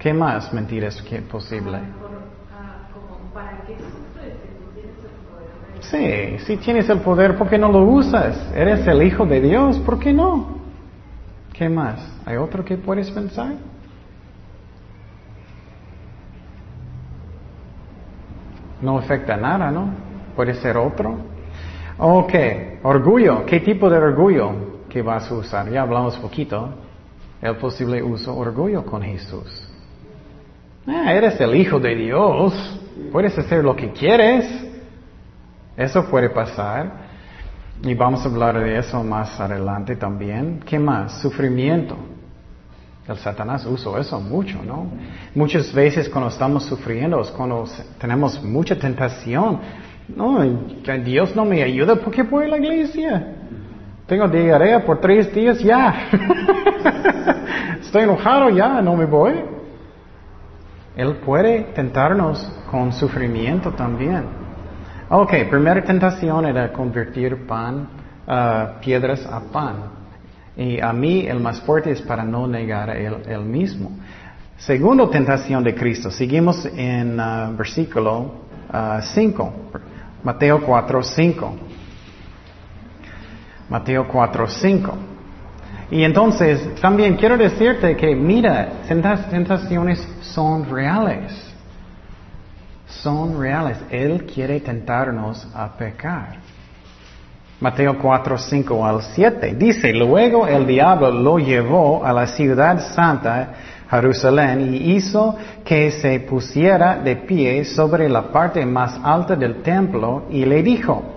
[0.00, 1.78] ¿Qué más mentiras que posible?
[5.80, 8.52] Sí, si tienes el poder, ¿por qué no lo usas?
[8.54, 10.60] Eres el Hijo de Dios, ¿por qué no?
[11.52, 12.00] ¿Qué más?
[12.24, 13.52] ¿Hay otro que puedes pensar?
[18.80, 19.90] No afecta nada, ¿no?
[20.36, 21.18] Puede ser otro.
[21.98, 22.32] Ok,
[22.82, 23.44] orgullo.
[23.44, 24.52] ¿Qué tipo de orgullo
[24.88, 25.70] que vas a usar?
[25.70, 26.70] Ya hablamos poquito.
[27.42, 29.68] El posible uso orgullo con Jesús.
[30.86, 32.80] Ah, eres el Hijo de Dios.
[33.12, 34.69] Puedes hacer lo que quieres.
[35.80, 37.08] Eso puede pasar.
[37.82, 40.60] Y vamos a hablar de eso más adelante también.
[40.66, 41.22] ¿Qué más?
[41.22, 41.96] Sufrimiento.
[43.08, 44.86] El Satanás usa eso mucho, ¿no?
[45.34, 47.64] Muchas veces cuando estamos sufriendo, cuando
[47.98, 49.58] tenemos mucha tentación,
[50.14, 50.42] no,
[51.02, 53.36] Dios no me ayuda, ¿por qué voy a la iglesia?
[54.06, 56.10] Tengo diarrea por tres días, ya.
[57.80, 59.32] Estoy enojado, ya, no me voy.
[60.94, 64.39] Él puede tentarnos con sufrimiento también.
[65.12, 67.88] Ok, primera tentación era convertir pan,
[68.28, 69.74] uh, piedras a pan.
[70.56, 73.90] Y a mí el más fuerte es para no negar a él, mismo.
[74.56, 76.12] Segunda tentación de Cristo.
[76.12, 78.34] Seguimos en uh, versículo
[79.00, 79.42] 5.
[79.42, 79.78] Uh,
[80.22, 81.56] Mateo 4, 5.
[83.68, 84.94] Mateo 4, 5.
[85.90, 91.49] Y entonces, también quiero decirte que, mira, tentaciones son reales
[93.02, 93.78] son reales.
[93.90, 96.38] Él quiere tentarnos a pecar.
[97.60, 103.52] Mateo 4, 5 al 7 dice, luego el diablo lo llevó a la ciudad santa,
[103.90, 110.24] Jerusalén, y hizo que se pusiera de pie sobre la parte más alta del templo
[110.30, 111.16] y le dijo,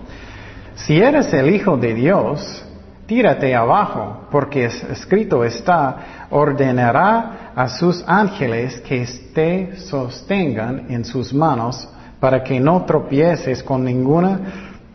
[0.74, 2.64] si eres el Hijo de Dios,
[3.06, 11.88] tírate abajo, porque escrito está, ordenará a sus ángeles que te sostengan en sus manos
[12.18, 14.40] para que no tropieces con ninguna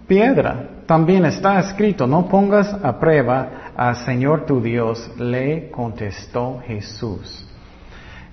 [0.07, 0.69] piedra.
[0.87, 7.45] también está escrito, no pongas a prueba al Señor tu Dios, le contestó Jesús.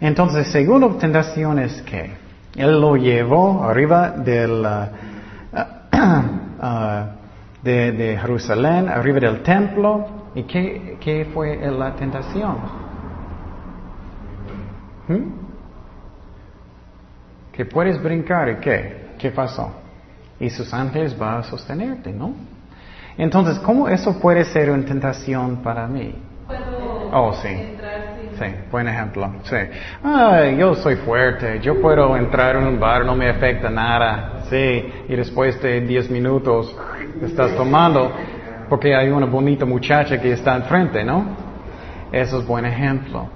[0.01, 2.13] Entonces, segunda tentación es que
[2.57, 4.67] Él lo llevó arriba del,
[7.67, 10.07] de, de, Jerusalén, arriba del templo.
[10.35, 12.57] ¿Y qué, qué fue la tentación?
[15.09, 15.47] ¿Mm?
[17.53, 19.07] Que puedes brincar y qué?
[19.19, 19.73] ¿Qué pasó?
[20.39, 22.35] Y sus ángeles van a sostenerte, ¿no?
[23.19, 26.15] Entonces, ¿cómo eso puede ser una tentación para mí?
[27.13, 27.77] Oh, sí.
[28.39, 29.33] Sí, buen ejemplo.
[29.45, 29.57] Sí.
[30.59, 34.43] yo soy fuerte, yo puedo entrar en un bar, no me afecta nada.
[34.51, 36.77] Sí, y después de 10 minutos
[37.23, 38.13] estás tomando
[38.69, 41.25] porque hay una bonita muchacha que está enfrente, ¿no?
[42.13, 43.29] Eso es buen ejemplo.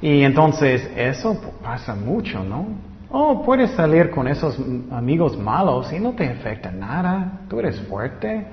[0.00, 2.66] Y entonces eso pasa mucho, ¿no?
[3.10, 4.58] Oh, puedes salir con esos
[4.90, 7.40] amigos malos y no te afecta nada.
[7.48, 8.46] Tú eres fuerte.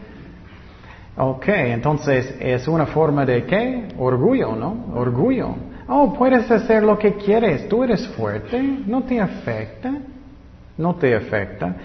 [1.18, 3.88] Ok, entonces es una forma de qué?
[3.98, 4.86] Orgullo, ¿no?
[4.96, 5.56] Orgullo.
[5.88, 7.68] Oh, puedes hacer lo que quieres.
[7.68, 8.62] Tú eres fuerte.
[8.62, 9.94] No te afecta.
[10.78, 11.76] No te afecta.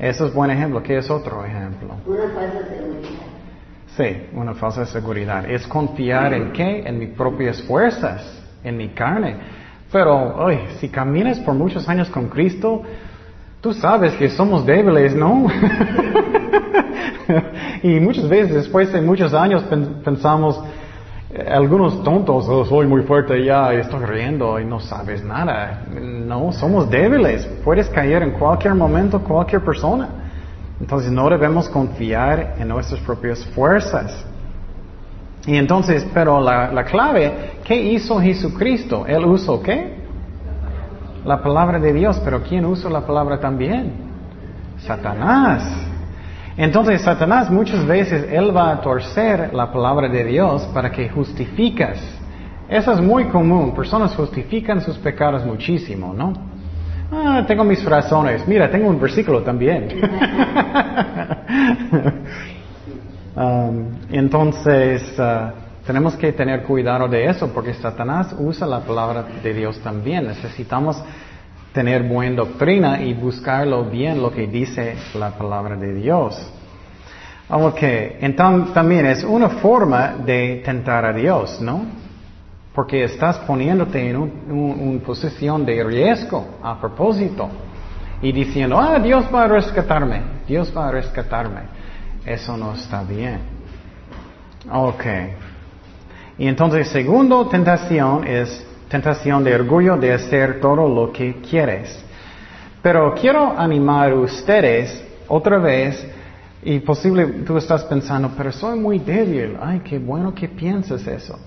[0.00, 0.82] Eso es buen ejemplo.
[0.82, 1.94] ¿Qué es otro ejemplo?
[2.06, 3.10] Una falsa seguridad.
[3.96, 5.50] Sí, una falsa seguridad.
[5.50, 6.84] Es confiar en qué?
[6.86, 9.36] En mis propias fuerzas, en mi carne.
[9.92, 12.82] Pero, ay, si caminas por muchos años con Cristo,
[13.60, 15.46] tú sabes que somos débiles, ¿no?
[17.82, 19.64] y muchas veces después de muchos años
[20.02, 20.62] pensamos,
[21.48, 25.84] algunos tontos, oh, soy muy fuerte ya, estoy riendo y no sabes nada.
[26.00, 27.46] No, somos débiles.
[27.64, 30.08] Puedes caer en cualquier momento, cualquier persona.
[30.80, 34.24] Entonces no debemos confiar en nuestras propias fuerzas.
[35.46, 39.06] Y entonces, pero la, la clave, ¿qué hizo Jesucristo?
[39.06, 40.00] Él usó qué?
[41.24, 43.92] La palabra de Dios, pero ¿quién usó la palabra también?
[44.78, 45.89] Satanás.
[46.60, 51.98] Entonces Satanás muchas veces él va a torcer la palabra de Dios para que justificas.
[52.68, 53.74] Eso es muy común.
[53.74, 56.34] Personas justifican sus pecados muchísimo, ¿no?
[57.10, 58.46] Ah, tengo mis razones.
[58.46, 59.88] Mira, tengo un versículo también.
[63.32, 65.52] Um, entonces, uh,
[65.86, 70.26] tenemos que tener cuidado de eso porque Satanás usa la palabra de Dios también.
[70.26, 71.00] Necesitamos
[71.72, 76.52] tener buena doctrina y buscarlo bien lo que dice la palabra de Dios.
[77.48, 81.84] Ok, entonces también es una forma de tentar a Dios, ¿no?
[82.72, 87.48] Porque estás poniéndote en una posición de riesgo a propósito
[88.22, 91.62] y diciendo, ah, Dios va a rescatarme, Dios va a rescatarme.
[92.24, 93.40] Eso no está bien.
[94.70, 95.04] Ok.
[96.38, 102.04] Y entonces, segundo tentación es tentación de orgullo de hacer todo lo que quieres.
[102.82, 106.04] Pero quiero animar a ustedes otra vez,
[106.62, 111.38] y posible tú estás pensando, pero soy muy débil, ay, qué bueno que piensas eso.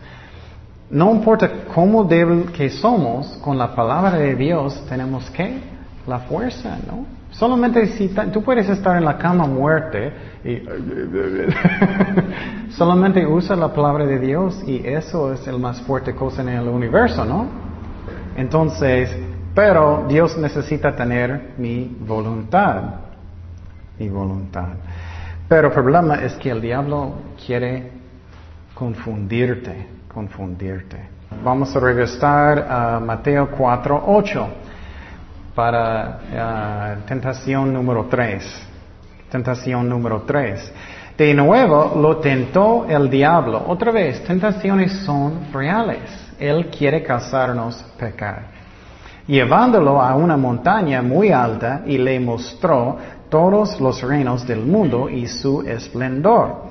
[0.89, 5.60] No importa cómo débil que somos, con la palabra de Dios tenemos que
[6.08, 7.06] la fuerza, ¿no?
[7.34, 10.62] Solamente si tú puedes estar en la cama muerte y
[12.72, 16.67] solamente usa la palabra de Dios y eso es el más fuerte cosa en el
[16.67, 17.48] universo, ¿no?
[18.38, 19.10] Entonces,
[19.56, 22.84] pero Dios necesita tener mi voluntad,
[23.98, 24.67] mi voluntad.
[25.50, 27.91] Pero el problema es que el diablo quiere
[28.76, 30.98] confundirte, confundirte.
[31.43, 34.48] Vamos a regresar a Mateo 4, 8
[35.56, 38.68] para ah, tentación número 3.
[39.30, 40.74] Tentación número 3.
[41.18, 43.63] De nuevo lo tentó el diablo.
[43.68, 46.02] Otra vez, tentaciones son reales.
[46.39, 48.48] Él quiere causarnos pecar.
[49.28, 52.98] Llevándolo a una montaña muy alta y le mostró
[53.30, 56.66] todos los reinos del mundo y su esplendor.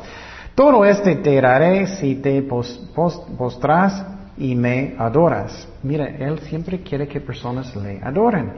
[0.55, 4.05] Todo este te daré si te postras
[4.37, 5.69] y me adoras.
[5.83, 8.53] Mira, Él siempre quiere que personas le adoren.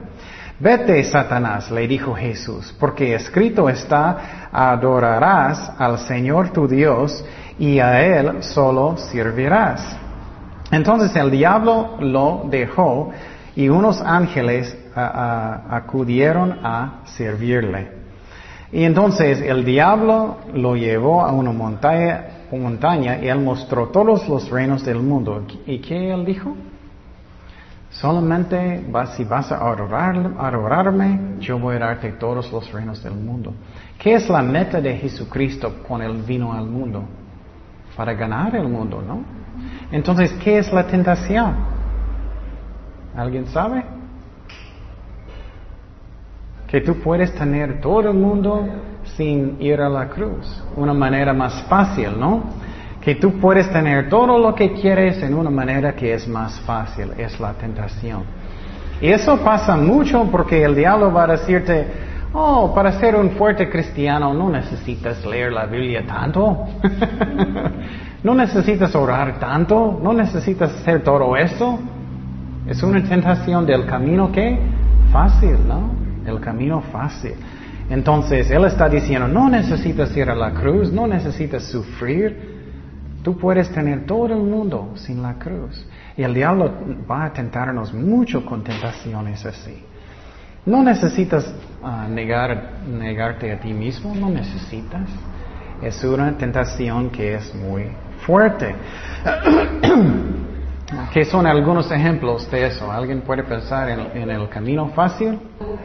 [0.59, 7.25] Vete, Satanás, le dijo Jesús, porque escrito está, adorarás al Señor tu Dios
[7.59, 9.97] y a Él solo servirás.
[10.71, 13.11] Entonces el diablo lo dejó
[13.57, 18.05] y unos ángeles acudieron a servirle.
[18.73, 22.27] Y entonces el diablo lo llevó a una montaña
[22.57, 25.47] montaña y él mostró todos los reinos del mundo.
[25.67, 26.55] ¿Y qué él dijo?
[27.91, 28.85] Solamente
[29.17, 33.55] si vas a adorarme, yo voy a darte todos los reinos del mundo.
[33.99, 37.05] ¿Qué es la meta de Jesucristo cuando Él vino al mundo?
[37.97, 39.23] Para ganar el mundo, ¿no?
[39.93, 41.55] Entonces, ¿qué es la tentación?
[43.17, 43.85] ¿Alguien sabe?
[46.75, 48.67] Que tú puedes tener todo el mundo
[49.17, 50.61] sin ir a la cruz.
[50.75, 52.43] Una manera más fácil, ¿no?
[53.01, 57.13] Que tú puedes tener todo lo que quieres en una manera que es más fácil,
[57.17, 58.25] es la tentación.
[59.01, 61.87] Y eso pasa mucho porque el diablo va a decirte,
[62.33, 66.67] oh, para ser un fuerte cristiano no necesitas leer la Biblia tanto,
[68.25, 71.79] no necesitas orar tanto, no necesitas hacer todo esto.
[72.67, 74.59] Es una tentación del camino que
[75.13, 76.04] fácil, ¿no?
[76.27, 77.35] El camino fácil.
[77.91, 82.55] Entonces, Él está diciendo, no necesitas ir a la cruz, no necesitas sufrir.
[83.23, 85.87] Tú puedes tener todo el mundo sin la cruz.
[86.17, 86.73] Y el diablo
[87.11, 89.83] va a tentarnos mucho con tentaciones así.
[90.67, 91.53] No necesitas
[91.83, 95.09] ah, negar, negarte a ti mismo, no necesitas.
[95.83, 97.89] Es una tentación que es muy
[98.25, 98.75] fuerte.
[101.13, 102.91] ¿Qué son algunos ejemplos de eso?
[102.91, 105.39] ¿Alguien puede pensar en, el camino fácil?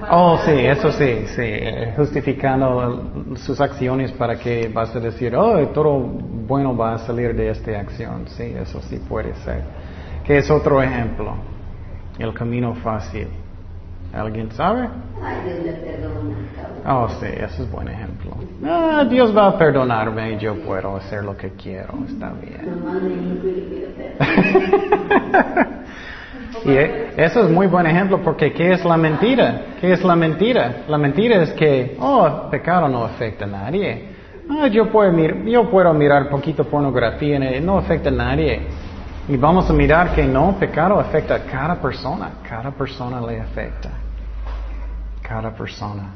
[0.09, 1.51] Oh, sí, eso sí, sí,
[1.95, 7.49] justificando sus acciones para que vas a decir, oh, todo bueno va a salir de
[7.49, 8.27] esta acción.
[8.27, 9.63] Sí, eso sí puede ser.
[10.25, 11.35] ¿Qué es otro ejemplo?
[12.17, 13.27] El camino fácil.
[14.13, 14.89] ¿Alguien sabe?
[16.87, 18.31] Oh, sí, ese es buen ejemplo.
[18.65, 22.59] Ah, Dios va a perdonarme y yo puedo hacer lo que quiero, está bien.
[26.65, 29.61] y eh, eso es muy buen ejemplo porque ¿qué es la mentira?
[29.79, 30.83] ¿Qué es la mentira?
[30.87, 34.09] La mentira es que, oh, pecado no afecta a nadie.
[34.49, 38.61] Ah, yo, puedo mir yo puedo mirar poquito pornografía y no afecta a nadie.
[39.29, 43.91] Y vamos a mirar que no, pecado afecta a cada persona, cada persona le afecta.
[45.21, 46.09] Cada persona.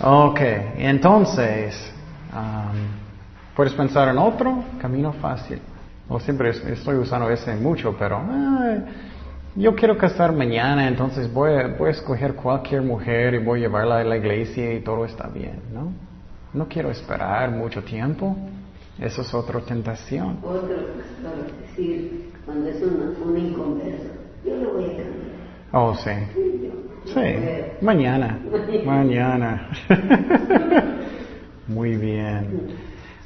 [0.00, 0.40] Ok,
[0.76, 1.94] entonces,
[2.32, 5.60] um, ¿puedes pensar en otro camino fácil?
[6.08, 8.22] O siempre estoy usando ese mucho, pero
[9.54, 13.68] yo quiero casar mañana, entonces voy a, voy a escoger cualquier mujer y voy a
[13.68, 15.92] llevarla a la iglesia y todo está bien, ¿no?
[16.54, 18.36] No quiero esperar mucho tiempo.
[19.00, 20.38] Eso es otra tentación.
[20.42, 20.74] Otro,
[21.60, 24.08] decir, cuando es una, inconversa,
[24.44, 25.38] yo lo voy a cambiar.
[25.72, 26.10] Oh, sí.
[27.04, 27.20] Sí,
[27.80, 28.38] mañana.
[28.84, 29.68] Mañana.
[31.68, 32.70] Muy bien.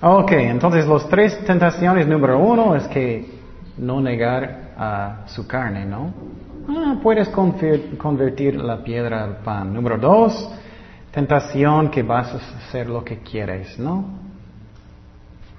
[0.03, 3.31] Ok, entonces los tres tentaciones, número uno es que
[3.79, 6.13] no negar a su carne, ¿no?
[6.69, 9.73] Ah, puedes convertir la piedra al pan.
[9.73, 10.51] Número dos,
[11.13, 14.22] tentación que vas a hacer lo que quieres, ¿no?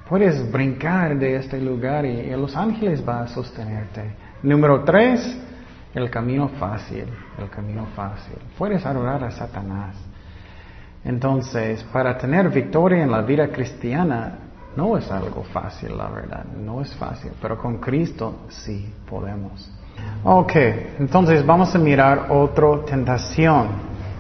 [0.08, 4.02] Puedes brincar de este lugar y, los ángeles van a sostenerte.
[4.44, 5.38] Número tres,
[5.94, 7.06] el camino fácil,
[7.38, 8.36] el camino fácil.
[8.58, 9.96] Puedes adorar a Satanás.
[11.06, 14.40] Entonces, para tener victoria en la vida cristiana
[14.76, 19.70] no es algo fácil, la verdad, no es fácil, pero con Cristo sí podemos.
[20.24, 20.54] Ok,
[21.00, 23.68] entonces vamos a mirar otra tentación.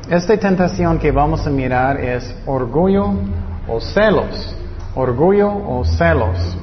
[0.10, 3.14] Esta tentación que vamos a mirar es orgullo
[3.68, 4.58] o celos
[4.96, 6.58] orgullo o celos.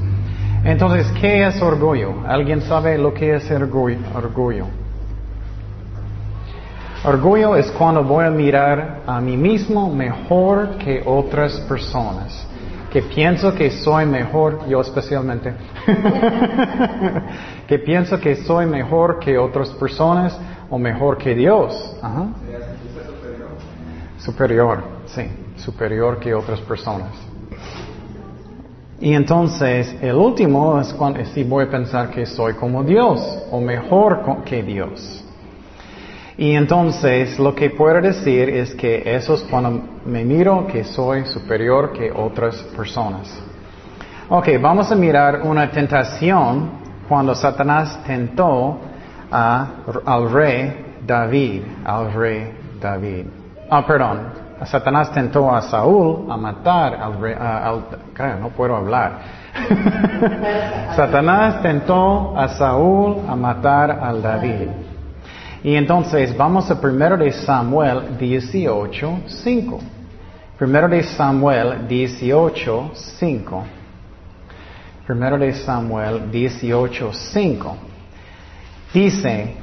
[0.65, 2.15] Entonces, ¿qué es orgullo?
[2.27, 4.67] ¿Alguien sabe lo que es orgullo?
[7.03, 12.47] Orgullo es cuando voy a mirar a mí mismo mejor que otras personas.
[12.93, 15.55] Que pienso que soy mejor, yo especialmente,
[17.69, 21.97] que pienso que soy mejor que otras personas o mejor que Dios.
[24.19, 25.23] Superior, sí,
[25.57, 27.30] superior que otras personas.
[29.01, 33.21] Y entonces el último es cuando si voy a pensar que soy como Dios
[33.51, 35.25] o mejor que Dios.
[36.37, 41.25] Y entonces lo que puedo decir es que eso es cuando me miro que soy
[41.27, 43.31] superior que otras personas.
[44.29, 46.71] Ok, vamos a mirar una tentación
[47.09, 48.79] cuando Satanás tentó
[49.31, 53.27] al rey David, al rey David.
[53.71, 57.35] Ah, perdón, Satanás tentó a Saúl a matar al rey,
[58.41, 59.41] no puedo hablar.
[60.97, 64.69] Satanás tentó a Saúl a matar al David.
[65.63, 69.79] Y entonces vamos a primero de Samuel 18, 5.
[70.59, 73.65] Primero de Samuel 18, 5.
[75.07, 77.77] Primero de Samuel 18, 5.
[78.93, 79.57] Dice,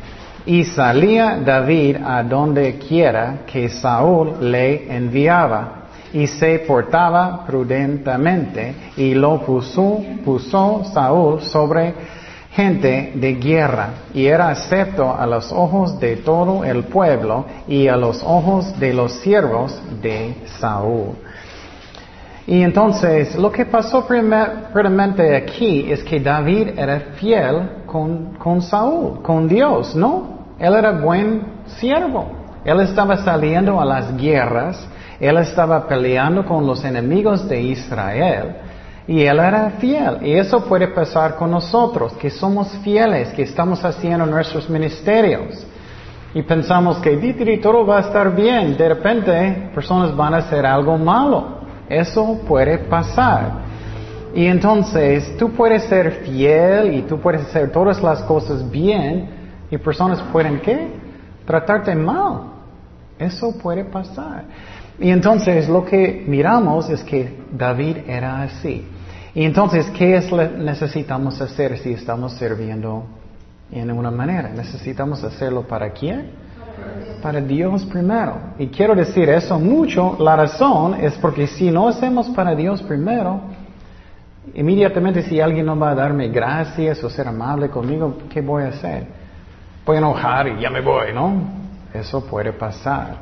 [0.47, 5.73] y salía David a donde quiera que Saúl le enviaba,
[6.13, 11.93] y se portaba prudentemente, y lo puso, Saúl sobre
[12.53, 17.97] gente de guerra, y era acepto a los ojos de todo el pueblo y a
[17.97, 21.09] los ojos de los siervos de Saúl.
[22.47, 29.21] Y entonces lo que pasó primeramente aquí es que David era fiel con, con Saúl,
[29.21, 30.36] con Dios, ¿no?
[30.59, 32.31] Él era buen siervo.
[32.65, 34.85] Él estaba saliendo a las guerras
[35.19, 38.55] Él estaba peleando con los enemigos de Israel
[39.07, 40.17] y él era fiel.
[40.21, 45.65] Y eso puede pasar con nosotros, que somos fieles, que estamos haciendo nuestros ministerios.
[46.33, 48.75] Y pensamos que todo va a estar bien.
[48.75, 51.61] De repente, personas van a hacer algo malo.
[51.87, 53.65] Eso puede pasar.
[54.35, 59.36] Y entonces, tú puedes ser fiel y tú puedes hacer todas las cosas bien
[59.69, 60.87] y personas pueden, ¿qué?
[61.45, 62.53] Tratarte mal.
[63.19, 64.45] Eso puede pasar.
[64.99, 68.85] Y entonces lo que miramos es que David era así.
[69.33, 73.05] Y entonces, ¿qué es necesitamos hacer si estamos sirviendo
[73.71, 74.49] en una manera?
[74.49, 76.31] Necesitamos hacerlo para quién?
[77.21, 78.37] Para Dios primero.
[78.57, 80.17] Y quiero decir eso mucho.
[80.19, 83.41] La razón es porque si no hacemos para Dios primero,
[84.55, 88.69] inmediatamente si alguien no va a darme gracias o ser amable conmigo, ¿qué voy a
[88.69, 89.26] hacer?
[89.87, 91.31] Voy a y ya me voy, ¿no?
[91.93, 93.19] Eso puede pasar.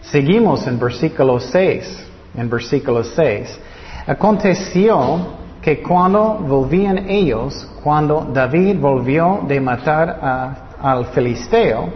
[0.00, 2.10] Seguimos en versículo 6.
[2.36, 3.60] En versículo 6.
[4.08, 5.28] Aconteció
[5.62, 11.88] que cuando volvían ellos, cuando David volvió de matar al filisteo,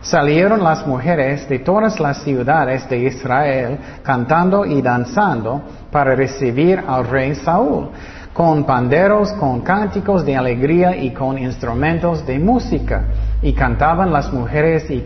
[0.00, 7.06] salieron las mujeres de todas las ciudades de Israel cantando y danzando para recibir al
[7.06, 7.90] rey Saúl,
[8.32, 13.04] con panderos, con cánticos de alegría y con instrumentos de música.
[13.42, 15.04] Y cantaban las mujeres y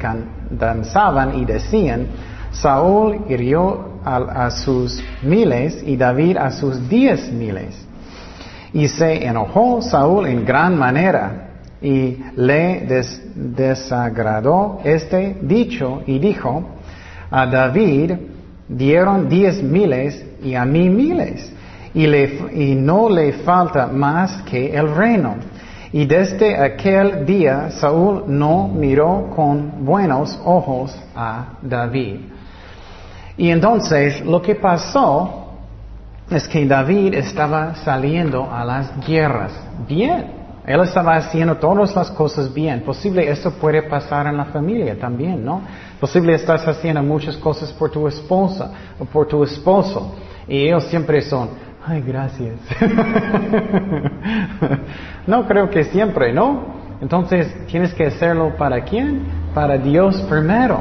[0.51, 2.07] danzaban y decían,
[2.53, 7.87] Saúl hirió a, sus miles y David a sus diez miles.
[8.73, 11.49] Y se enojó Saúl en gran manera
[11.83, 12.87] y le
[13.35, 16.65] desagradó este dicho y dijo,
[17.31, 18.13] a David
[18.69, 21.53] dieron diez miles y a mí miles
[21.95, 25.37] y, y no le falta más que el reino.
[25.93, 32.21] Y desde aquel día Saúl no miró con buenos ojos a David.
[33.37, 35.49] Y entonces lo que pasó
[36.31, 39.53] es que David estaba saliendo a las guerras
[39.89, 40.39] bien.
[40.65, 42.83] Él estaba haciendo todas las cosas bien.
[42.83, 45.63] Posible eso puede pasar en la familia también, ¿no?
[45.99, 50.15] Posible estás haciendo muchas cosas por tu esposa o por tu esposo.
[50.47, 51.49] Y ellos siempre son,
[51.91, 52.57] ay, gracias.
[55.27, 56.79] no creo que siempre, ¿no?
[57.01, 59.23] Entonces tienes que hacerlo para quién?
[59.55, 60.81] Para Dios primero.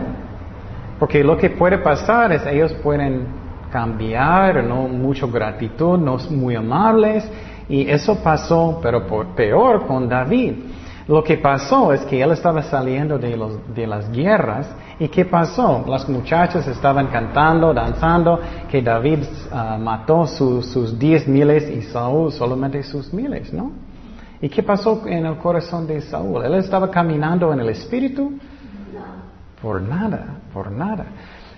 [1.00, 3.26] Porque lo que puede pasar es ellos pueden
[3.72, 7.28] cambiar, no mucho gratitud, no muy amables,
[7.68, 10.54] y eso pasó, pero por, peor con David.
[11.08, 14.70] Lo que pasó es que él estaba saliendo de, los, de las guerras,
[15.00, 15.86] y ¿qué pasó?
[15.88, 18.40] Las muchachas estaban cantando, danzando,
[18.70, 19.20] que David
[19.50, 23.72] ah, mató sus diez miles y Saúl solamente sus miles, ¿no?
[24.42, 26.46] ¿Y qué pasó en el corazón de Saúl?
[26.46, 28.34] Él estaba caminando en el espíritu,
[29.62, 31.06] por nada, por nada.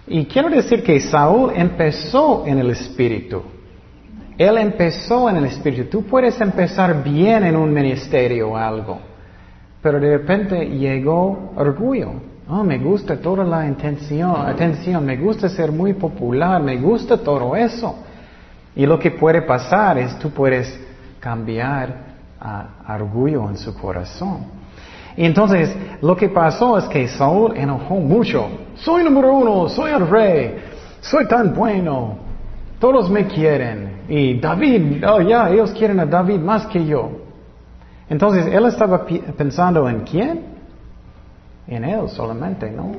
[0.08, 3.42] Y quiero decir que Saúl empezó en el espíritu.
[4.38, 5.90] Él empezó en el espíritu.
[5.90, 9.00] Tú puedes empezar bien en un ministerio o algo,
[9.82, 12.31] pero de repente llegó orgullo.
[12.50, 17.56] Oh, me gusta toda la intención, atención, me gusta ser muy popular, me gusta todo
[17.56, 17.96] eso.
[18.76, 20.80] Y lo que puede pasar es tú puedes
[21.20, 24.62] cambiar a orgullo en su corazón.
[25.16, 28.48] Y entonces lo que pasó es que Saúl enojó mucho.
[28.76, 30.56] Soy número uno, soy el rey,
[31.02, 32.18] soy tan bueno,
[32.80, 34.02] todos me quieren.
[34.08, 37.12] Y David, oh ya, ellos quieren a David más que yo.
[38.10, 39.06] Entonces él estaba
[39.38, 40.51] pensando en quién?
[41.72, 42.92] En él solamente, ¿no?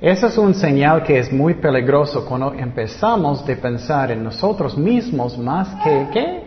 [0.00, 5.38] Ese es un señal que es muy peligroso cuando empezamos de pensar en nosotros mismos
[5.38, 6.42] más que qué?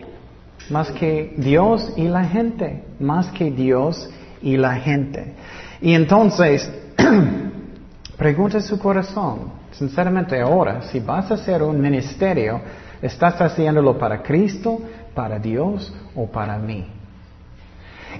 [0.68, 4.10] Más que Dios y la gente, más que Dios
[4.42, 5.32] y la gente.
[5.80, 6.70] Y entonces,
[8.18, 12.60] pregunta su corazón, sinceramente ahora, si vas a hacer un ministerio,
[13.00, 14.82] ¿estás haciéndolo para Cristo,
[15.14, 16.97] para Dios o para mí?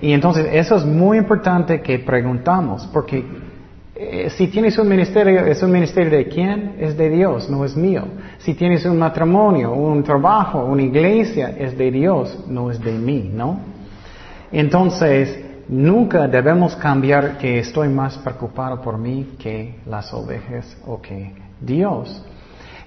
[0.01, 3.25] Y entonces eso es muy importante que preguntamos, porque
[3.95, 6.77] eh, si tienes un ministerio, ¿es un ministerio de quién?
[6.79, 8.05] Es de Dios, no es mío.
[8.39, 13.31] Si tienes un matrimonio, un trabajo, una iglesia, es de Dios, no es de mí,
[13.35, 13.61] ¿no?
[14.53, 21.35] Entonces, Nunca debemos cambiar que estoy más preocupado por mí que las ovejas o que
[21.61, 22.25] Dios.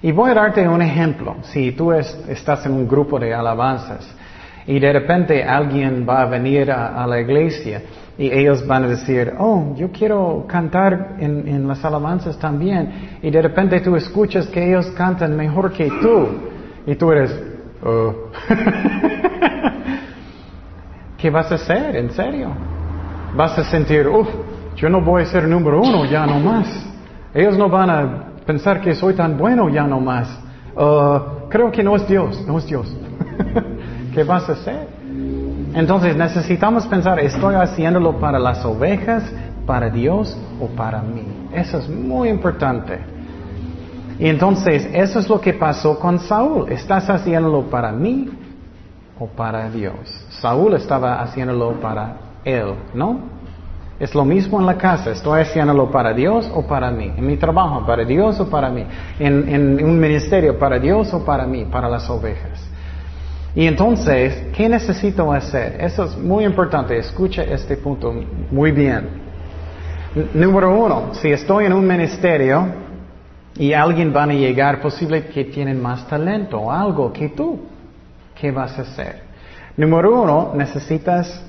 [0.02, 1.36] Y voy a darte un ejemplo.
[1.42, 4.04] Si tú estás en un grupo de alabanzas
[4.66, 7.82] y de repente alguien va a venir a, la iglesia
[8.16, 13.18] y ellos van a decir, oh, yo quiero cantar en, las alabanzas también.
[13.22, 16.28] Y de repente tú escuchas que ellos cantan mejor que tú.
[16.86, 17.36] Y tú eres,
[17.84, 18.30] oh.
[21.16, 21.96] ¿qué vas a hacer?
[21.96, 22.50] ¿En serio?
[23.34, 24.28] vas a sentir, uff,
[24.76, 26.68] yo no voy a ser número uno ya no más.
[27.34, 30.28] Ellos no van a pensar que soy tan bueno ya no más.
[30.74, 32.94] Uh, creo que no es Dios, no es Dios.
[34.12, 34.88] ¿Qué vas a hacer?
[35.74, 39.24] Entonces necesitamos pensar, ¿estoy haciéndolo para las ovejas,
[39.66, 41.24] para Dios o para mí?
[41.52, 42.98] Eso es muy importante.
[44.18, 46.70] Y entonces, eso es lo que pasó con Saúl.
[46.70, 48.28] ¿Estás haciéndolo para mí
[49.18, 49.94] o para Dios?
[50.28, 53.20] Saúl estaba haciéndolo para él, ¿no?
[53.98, 55.10] Es lo mismo en la casa.
[55.10, 57.12] ¿Estoy haciéndolo para Dios o para mí?
[57.16, 58.84] En mi trabajo, para Dios o para mí?
[59.18, 61.64] En, en un ministerio, para Dios o para mí?
[61.64, 62.71] Para las ovejas.
[63.54, 65.76] Y entonces, ¿qué necesito hacer?
[65.80, 66.96] Eso es muy importante.
[66.96, 68.14] Escucha este punto
[68.50, 69.08] muy bien.
[70.34, 72.66] Número uno, si estoy en un ministerio
[73.56, 77.60] y alguien va a llegar, posible que tienen más talento o algo que tú,
[78.34, 79.22] ¿qué vas a hacer?
[79.76, 81.44] Número uno, necesitas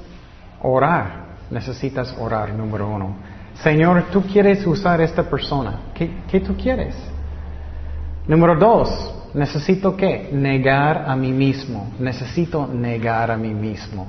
[0.61, 1.23] orar.
[1.49, 3.15] Necesitas orar, número uno.
[3.55, 5.81] Señor, tú quieres usar esta persona.
[5.93, 6.95] ¿Qué, qué tú quieres?
[8.27, 10.29] Número dos, necesito qué?
[10.31, 11.91] Negar a mí mismo.
[11.99, 14.07] Necesito negar a mí mismo.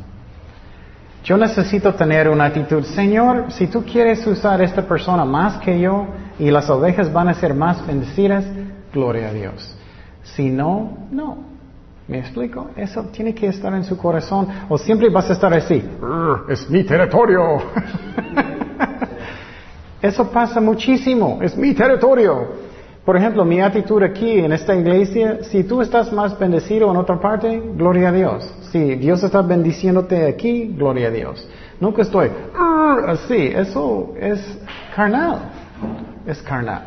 [1.24, 6.06] Yo necesito tener una actitud, Señor, si tú quieres usar esta persona más que yo
[6.38, 8.44] y las ovejas van a ser más bendecidas,
[8.92, 9.74] gloria a Dios.
[10.22, 11.54] Si no, no.
[12.06, 12.68] ¿Me explico?
[12.76, 16.68] Eso tiene que estar en su corazón o siempre vas a estar así, "Urgh, es
[16.68, 17.62] mi territorio.
[20.02, 22.73] Eso pasa muchísimo, es mi territorio.
[23.04, 27.20] Por ejemplo, mi actitud aquí en esta iglesia, si tú estás más bendecido en otra
[27.20, 28.50] parte, gloria a Dios.
[28.72, 31.46] Si Dios está bendiciéndote aquí, gloria a Dios.
[31.80, 32.30] Nunca estoy
[33.06, 34.40] así, eso es
[34.96, 35.50] carnal,
[36.26, 36.84] es carnal.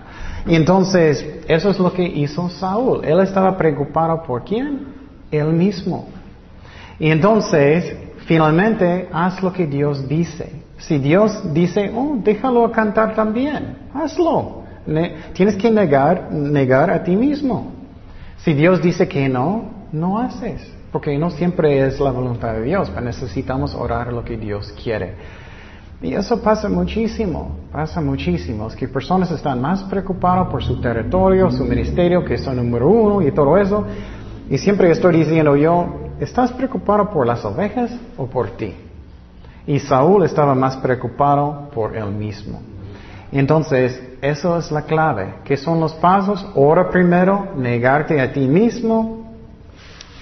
[0.47, 3.05] Y entonces, eso es lo que hizo Saúl.
[3.05, 4.87] Él estaba preocupado por quién?
[5.29, 6.07] Él mismo.
[6.97, 7.95] Y entonces,
[8.25, 10.63] finalmente, haz lo que Dios dice.
[10.79, 14.66] Si Dios dice, oh, déjalo cantar también, hazlo.
[14.87, 17.73] Ne- tienes que negar, negar a ti mismo.
[18.37, 20.73] Si Dios dice que no, no haces.
[20.91, 25.15] Porque no siempre es la voluntad de Dios, pero necesitamos orar lo que Dios quiere.
[26.01, 28.67] Y eso pasa muchísimo, pasa muchísimo.
[28.67, 33.21] Es que personas están más preocupadas por su territorio, su ministerio, que son número uno
[33.21, 33.83] y todo eso.
[34.49, 38.73] Y siempre estoy diciendo yo, ¿estás preocupado por las ovejas o por ti?
[39.65, 42.61] Y Saúl estaba más preocupado por él mismo.
[43.31, 45.35] Entonces, eso es la clave.
[45.43, 46.45] ¿Qué son los pasos?
[46.55, 49.33] Ora primero, negarte a ti mismo,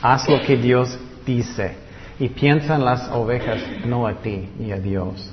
[0.02, 1.76] haz lo que Dios dice
[2.20, 5.32] y piensa en las ovejas, no a ti y a Dios.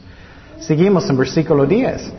[0.58, 2.12] Seguimos en versículo 10.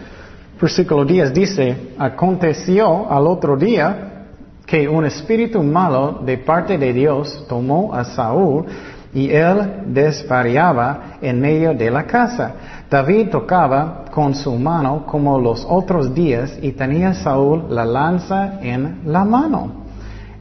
[0.60, 4.28] Versículo 10 dice, aconteció al otro día
[4.66, 8.66] que un espíritu malo de parte de Dios tomó a Saúl
[9.14, 12.83] y él desvariaba en medio de la casa.
[12.94, 19.02] David tocaba con su mano como los otros días y tenía Saúl la lanza en
[19.06, 19.86] la mano.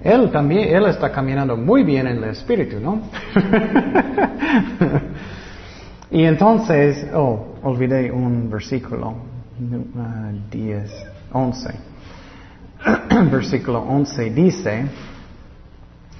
[0.03, 3.00] Él también, él está caminando muy bien en el espíritu, ¿no?
[6.11, 11.70] y entonces, oh, olvidé un versículo, uh, 10, 11.
[13.30, 14.84] versículo 11 dice,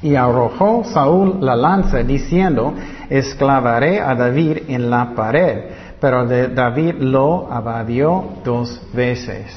[0.01, 2.73] y arrojó Saúl la lanza diciendo,
[3.11, 9.57] esclavaré a David en la pared, pero de David lo abadió dos veces.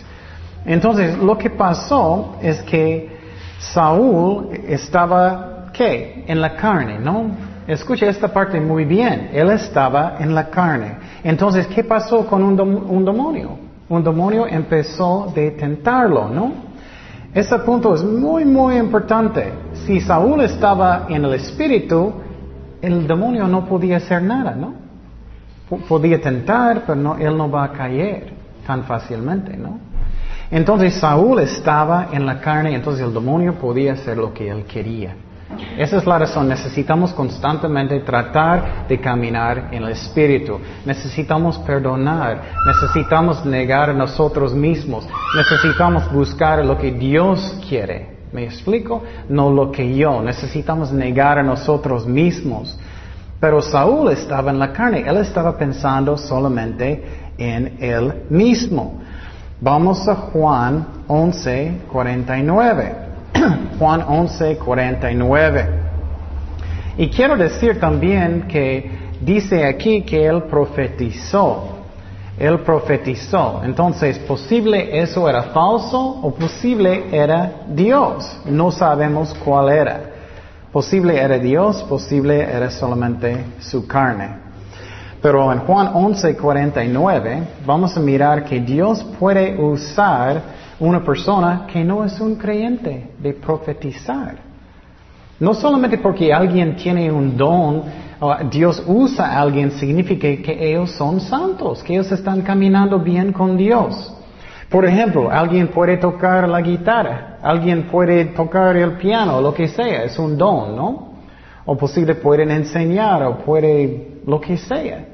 [0.64, 3.18] Entonces, lo que pasó es que
[3.58, 6.24] Saúl estaba, ¿qué?
[6.28, 7.32] En la carne, ¿no?
[7.66, 9.32] Escucha esta parte muy bien.
[9.34, 10.98] Él estaba en la carne.
[11.24, 13.58] Entonces, ¿qué pasó con un, un demonio?
[13.90, 16.52] Un demonio empezó de tentarlo, ¿no?
[17.34, 19.52] Ese punto es muy, muy importante.
[19.88, 22.14] Si Saúl estaba en el espíritu,
[22.84, 24.85] el demonio no podía hacer nada, ¿no?
[25.88, 28.34] Podía tentar, pero no, él no va a caer
[28.66, 29.80] tan fácilmente, ¿no?
[30.52, 35.16] Entonces Saúl estaba en la carne, entonces el demonio podía hacer lo que él quería.
[35.78, 36.48] Esa es la razón.
[36.48, 40.60] Necesitamos constantemente tratar de caminar en el Espíritu.
[40.86, 42.42] Necesitamos perdonar.
[42.66, 45.08] Necesitamos negar a nosotros mismos.
[45.36, 48.16] Necesitamos buscar lo que Dios quiere.
[48.32, 49.04] ¿Me explico?
[49.30, 50.22] No lo que yo.
[50.22, 52.78] Necesitamos negar a nosotros mismos.
[53.46, 55.04] Pero Saúl estaba en la carne.
[55.06, 59.02] Él estaba pensando solamente en él mismo.
[59.62, 62.96] Vamos a Juan 11, 49.
[63.78, 65.70] Juan 11, 49.
[66.98, 68.90] Y quiero decir también que
[69.22, 71.68] dice aquí que él profetizó.
[72.40, 73.62] Él profetizó.
[73.64, 78.40] Entonces, posible eso era falso o posible era Dios.
[78.46, 80.15] No sabemos cuál era.
[80.76, 84.28] Posible era Dios, posible era solamente su carne.
[85.22, 90.42] Pero en Juan 11, 49 vamos a mirar que Dios puede usar
[90.78, 94.36] una persona que no es un creyente de profetizar.
[95.40, 97.84] No solamente porque alguien tiene un don,
[98.20, 103.32] o Dios usa a alguien, significa que ellos son santos, que ellos están caminando bien
[103.32, 104.14] con Dios.
[104.70, 110.04] Por ejemplo, alguien puede tocar la guitarra, alguien puede tocar el piano, lo que sea,
[110.04, 111.14] es un don, ¿no?
[111.66, 115.06] O posible pueden enseñar o puede lo que sea,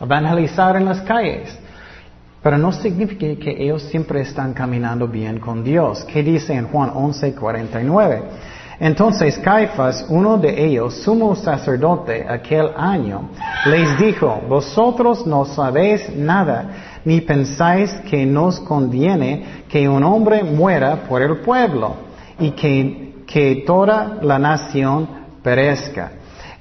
[0.00, 1.56] evangelizar en las calles.
[2.42, 6.04] Pero no significa que ellos siempre están caminando bien con Dios.
[6.12, 8.22] ¿Qué dice en Juan 11, 49?
[8.80, 13.30] Entonces Caifás, uno de ellos, sumo sacerdote aquel año,
[13.66, 21.04] les dijo, vosotros no sabéis nada, ni pensáis que nos conviene que un hombre muera
[21.08, 21.94] por el pueblo
[22.38, 25.08] y que, que toda la nación
[25.42, 26.12] perezca.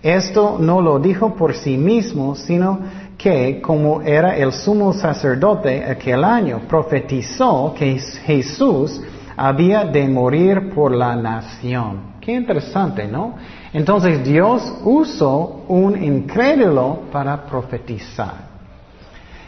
[0.02, 2.80] Esto no lo dijo por sí mismo, sino
[3.18, 9.00] que, como era el sumo sacerdote aquel año, profetizó que Jesús
[9.38, 12.12] había de morir por la nación.
[12.20, 13.36] Qué interesante, ¿no?
[13.74, 18.51] Entonces Dios usó un incrédulo para profetizar.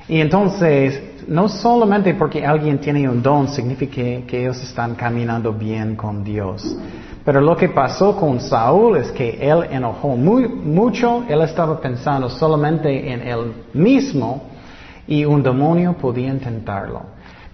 [0.08, 3.96] Y entonces, no solamente porque alguien tiene un don significa
[4.28, 6.76] que, ellos están caminando bien con Dios.
[7.24, 12.30] Pero lo que pasó con Saúl es que él enojó muy, mucho, él estaba pensando
[12.30, 14.44] solamente en él mismo
[15.08, 17.02] y un demonio podía intentarlo.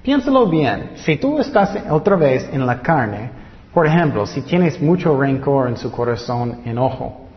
[0.01, 3.29] Piénsalo bien, si tú estás otra vez en la carne,
[3.71, 7.27] por ejemplo, si tienes mucho rencor en su corazón, enojo,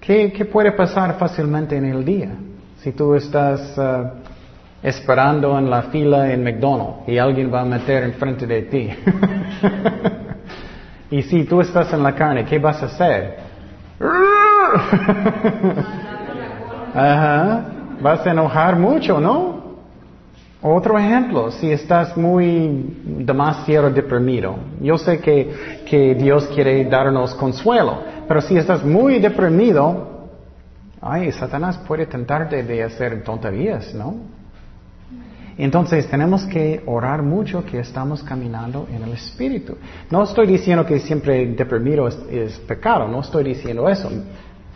[0.00, 2.30] ¿qué, qué puede pasar fácilmente en el día?
[2.82, 4.08] Si tú estás uh,
[4.82, 8.90] esperando en la fila en McDonald's y alguien va a meter enfrente de ti.
[11.12, 13.36] y si tú estás en la carne, ¿qué vas a hacer?
[16.92, 17.66] Ajá.
[18.00, 19.62] Vas a enojar mucho, ¿no?
[20.60, 24.56] Otro ejemplo, si estás muy demasiado deprimido.
[24.80, 30.11] Yo sé que, que Dios quiere darnos consuelo, pero si estás muy deprimido,
[31.02, 34.14] ay, Satanás puede tentarte de hacer tonterías, ¿no?
[35.58, 39.76] Entonces tenemos que orar mucho que estamos caminando en el Espíritu.
[40.10, 44.10] No estoy diciendo que siempre deprimido es, pecado, no estoy diciendo eso.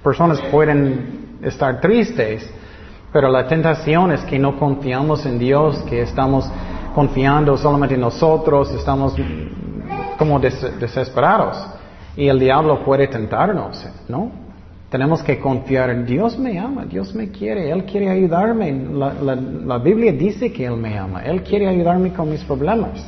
[0.03, 2.47] Personas pueden estar tristes,
[3.11, 6.51] pero la tentación es que no confiamos en Dios, que estamos
[6.95, 9.15] confiando solamente en nosotros, estamos
[10.19, 11.67] como desesperados.
[12.17, 14.46] Y el diablo puede tentarnos, ¿no?
[14.91, 18.73] Tenemos que confiar en Dios me ama, Dios me quiere, Él quiere ayudarme.
[18.73, 23.05] La, Biblia dice que Él me ama, Él quiere ayudarme con mis problemas.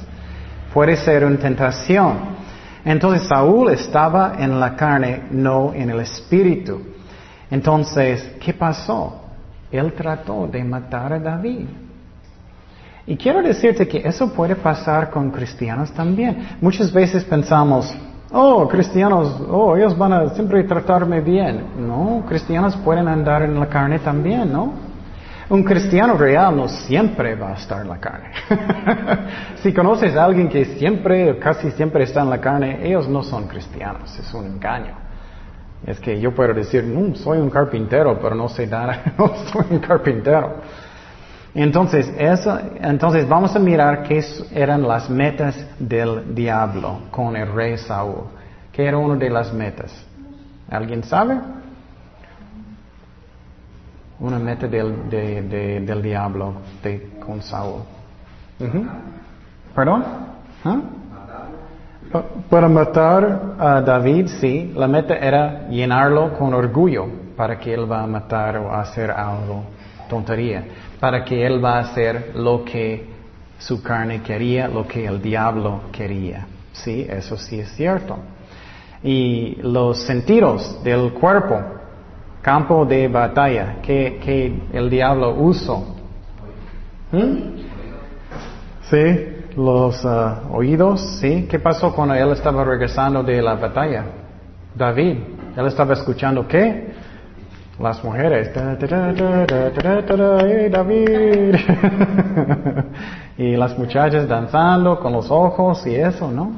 [0.74, 2.36] Puede ser una tentación.
[2.84, 6.80] Entonces Saúl estaba en la carne, no en el espíritu.
[7.50, 9.22] Entonces, ¿qué pasó?
[9.70, 11.66] Él trató de matar a David.
[13.06, 16.56] Y quiero decirte que eso puede pasar con cristianos también.
[16.60, 17.94] Muchas veces pensamos,
[18.32, 21.86] oh, cristianos, oh, ellos van a siempre tratarme bien.
[21.86, 24.88] No, cristianos pueden andar en la carne también, ¿no?
[25.50, 28.30] Un cristiano real no siempre va a estar en la carne.
[29.62, 33.48] si conoces a alguien que siempre, casi siempre está en la carne, ellos no son
[33.48, 34.94] cristianos, es un engaño.
[35.86, 39.64] Es que yo puedo decir, no, soy un carpintero, pero no sé dar, no soy
[39.70, 40.56] un carpintero.
[41.60, 47.76] Entonces, eso, entonces vamos a mirar qué eran las metas del diablo con el rey
[47.78, 48.26] Saúl.
[48.70, 49.92] ¿Qué era una de las metas?
[50.70, 51.36] ¿Alguien sabe?
[54.20, 56.58] Una meta del, del diablo
[57.18, 57.82] con Saúl.
[59.74, 60.04] ¿Perdón?
[60.64, 60.80] ¿Ah?
[62.48, 68.04] Para matar a David, sí, la meta era llenarlo con orgullo para que él va
[68.04, 69.64] a matar o hacer algo,
[70.08, 70.64] tontería,
[71.00, 73.06] para que él va a hacer lo que
[73.58, 76.46] su carne quería, lo que el diablo quería.
[76.72, 78.18] Sí, eso sí es cierto.
[79.02, 81.60] Y los sentidos del cuerpo,
[82.42, 85.96] campo de batalla, que, el diablo usó.
[87.12, 87.58] ¿Mm?
[88.82, 91.46] Sí, los uh, oídos, ¿sí?
[91.50, 94.04] ¿Qué pasó cuando él estaba regresando de la batalla?
[94.74, 95.16] David,
[95.56, 96.94] él estaba escuchando qué?
[97.80, 98.52] Las mujeres,
[100.70, 101.54] David.
[103.38, 106.52] y las muchachas danzando con los ojos y eso, ¿no?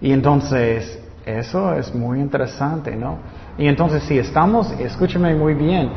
[0.00, 3.18] Y entonces, eso es muy interesante, ¿no?
[3.56, 5.90] Y entonces, si estamos, escúcheme muy bien,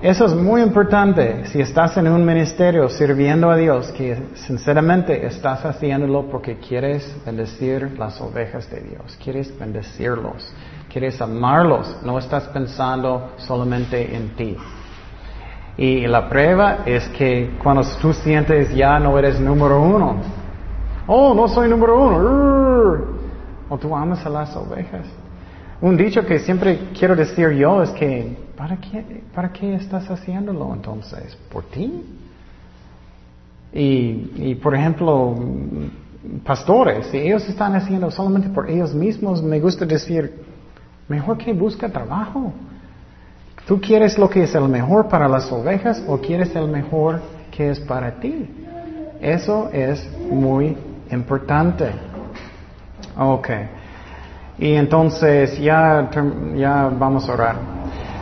[0.00, 5.64] eso es muy importante si estás en un ministerio sirviendo a Dios, que sinceramente estás
[5.64, 10.52] haciéndolo porque quieres bendecir las ovejas de Dios, quieres bendecirlos,
[10.94, 14.56] quieres amarlos, no estás pensando solamente en ti.
[15.76, 20.20] Y la prueba es que cuando tú sientes ya no eres número uno,
[21.08, 23.04] Oh, no soy número uno.
[23.68, 25.04] O tú amas a las ovejas.
[25.80, 30.72] Un dicho que siempre quiero decir yo es que, ¿para qué, ¿para qué estás haciéndolo
[30.72, 31.36] entonces?
[31.52, 32.04] ¿Por ti?
[33.72, 35.34] Y, y por ejemplo,
[36.44, 40.53] pastores, si ellos están haciendo solamente por ellos mismos, me gusta decir,
[41.08, 42.52] mejor que busca trabajo.
[43.66, 47.70] ¿Tú quieres lo que es el mejor para las ovejas o quieres el mejor que
[47.70, 48.50] es para ti?
[49.20, 50.76] Eso es muy
[51.10, 51.90] importante.
[53.16, 53.48] Ok.
[54.58, 56.10] Y entonces ya,
[56.54, 57.56] ya vamos a orar.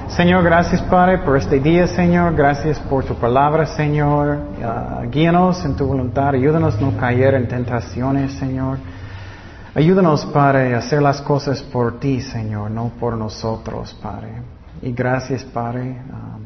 [0.08, 2.34] Señor, gracias Padre por este día, Señor.
[2.34, 4.38] Gracias por tu palabra, Señor.
[4.60, 6.28] Uh, guíanos en tu voluntad.
[6.34, 8.78] Ayúdanos a no caer en tentaciones, Señor.
[9.74, 14.42] Ayúdanos, Padre, a hacer las cosas por ti, Señor, no por nosotros, Padre.
[14.82, 15.98] Y gracias, Padre.
[16.12, 16.42] Um,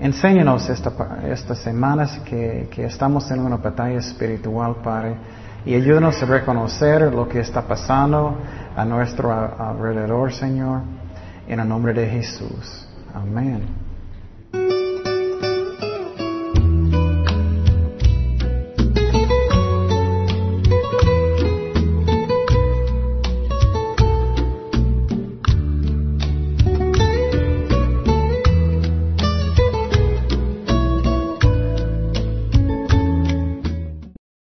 [0.00, 0.90] enséñanos esta,
[1.28, 5.16] estas semanas que, que estamos en una batalla espiritual, Padre.
[5.64, 8.36] Y ayúdanos a reconocer lo que está pasando
[8.74, 10.80] a nuestro alrededor, Señor.
[11.46, 12.88] En el nombre de Jesús.
[13.14, 14.87] Amén.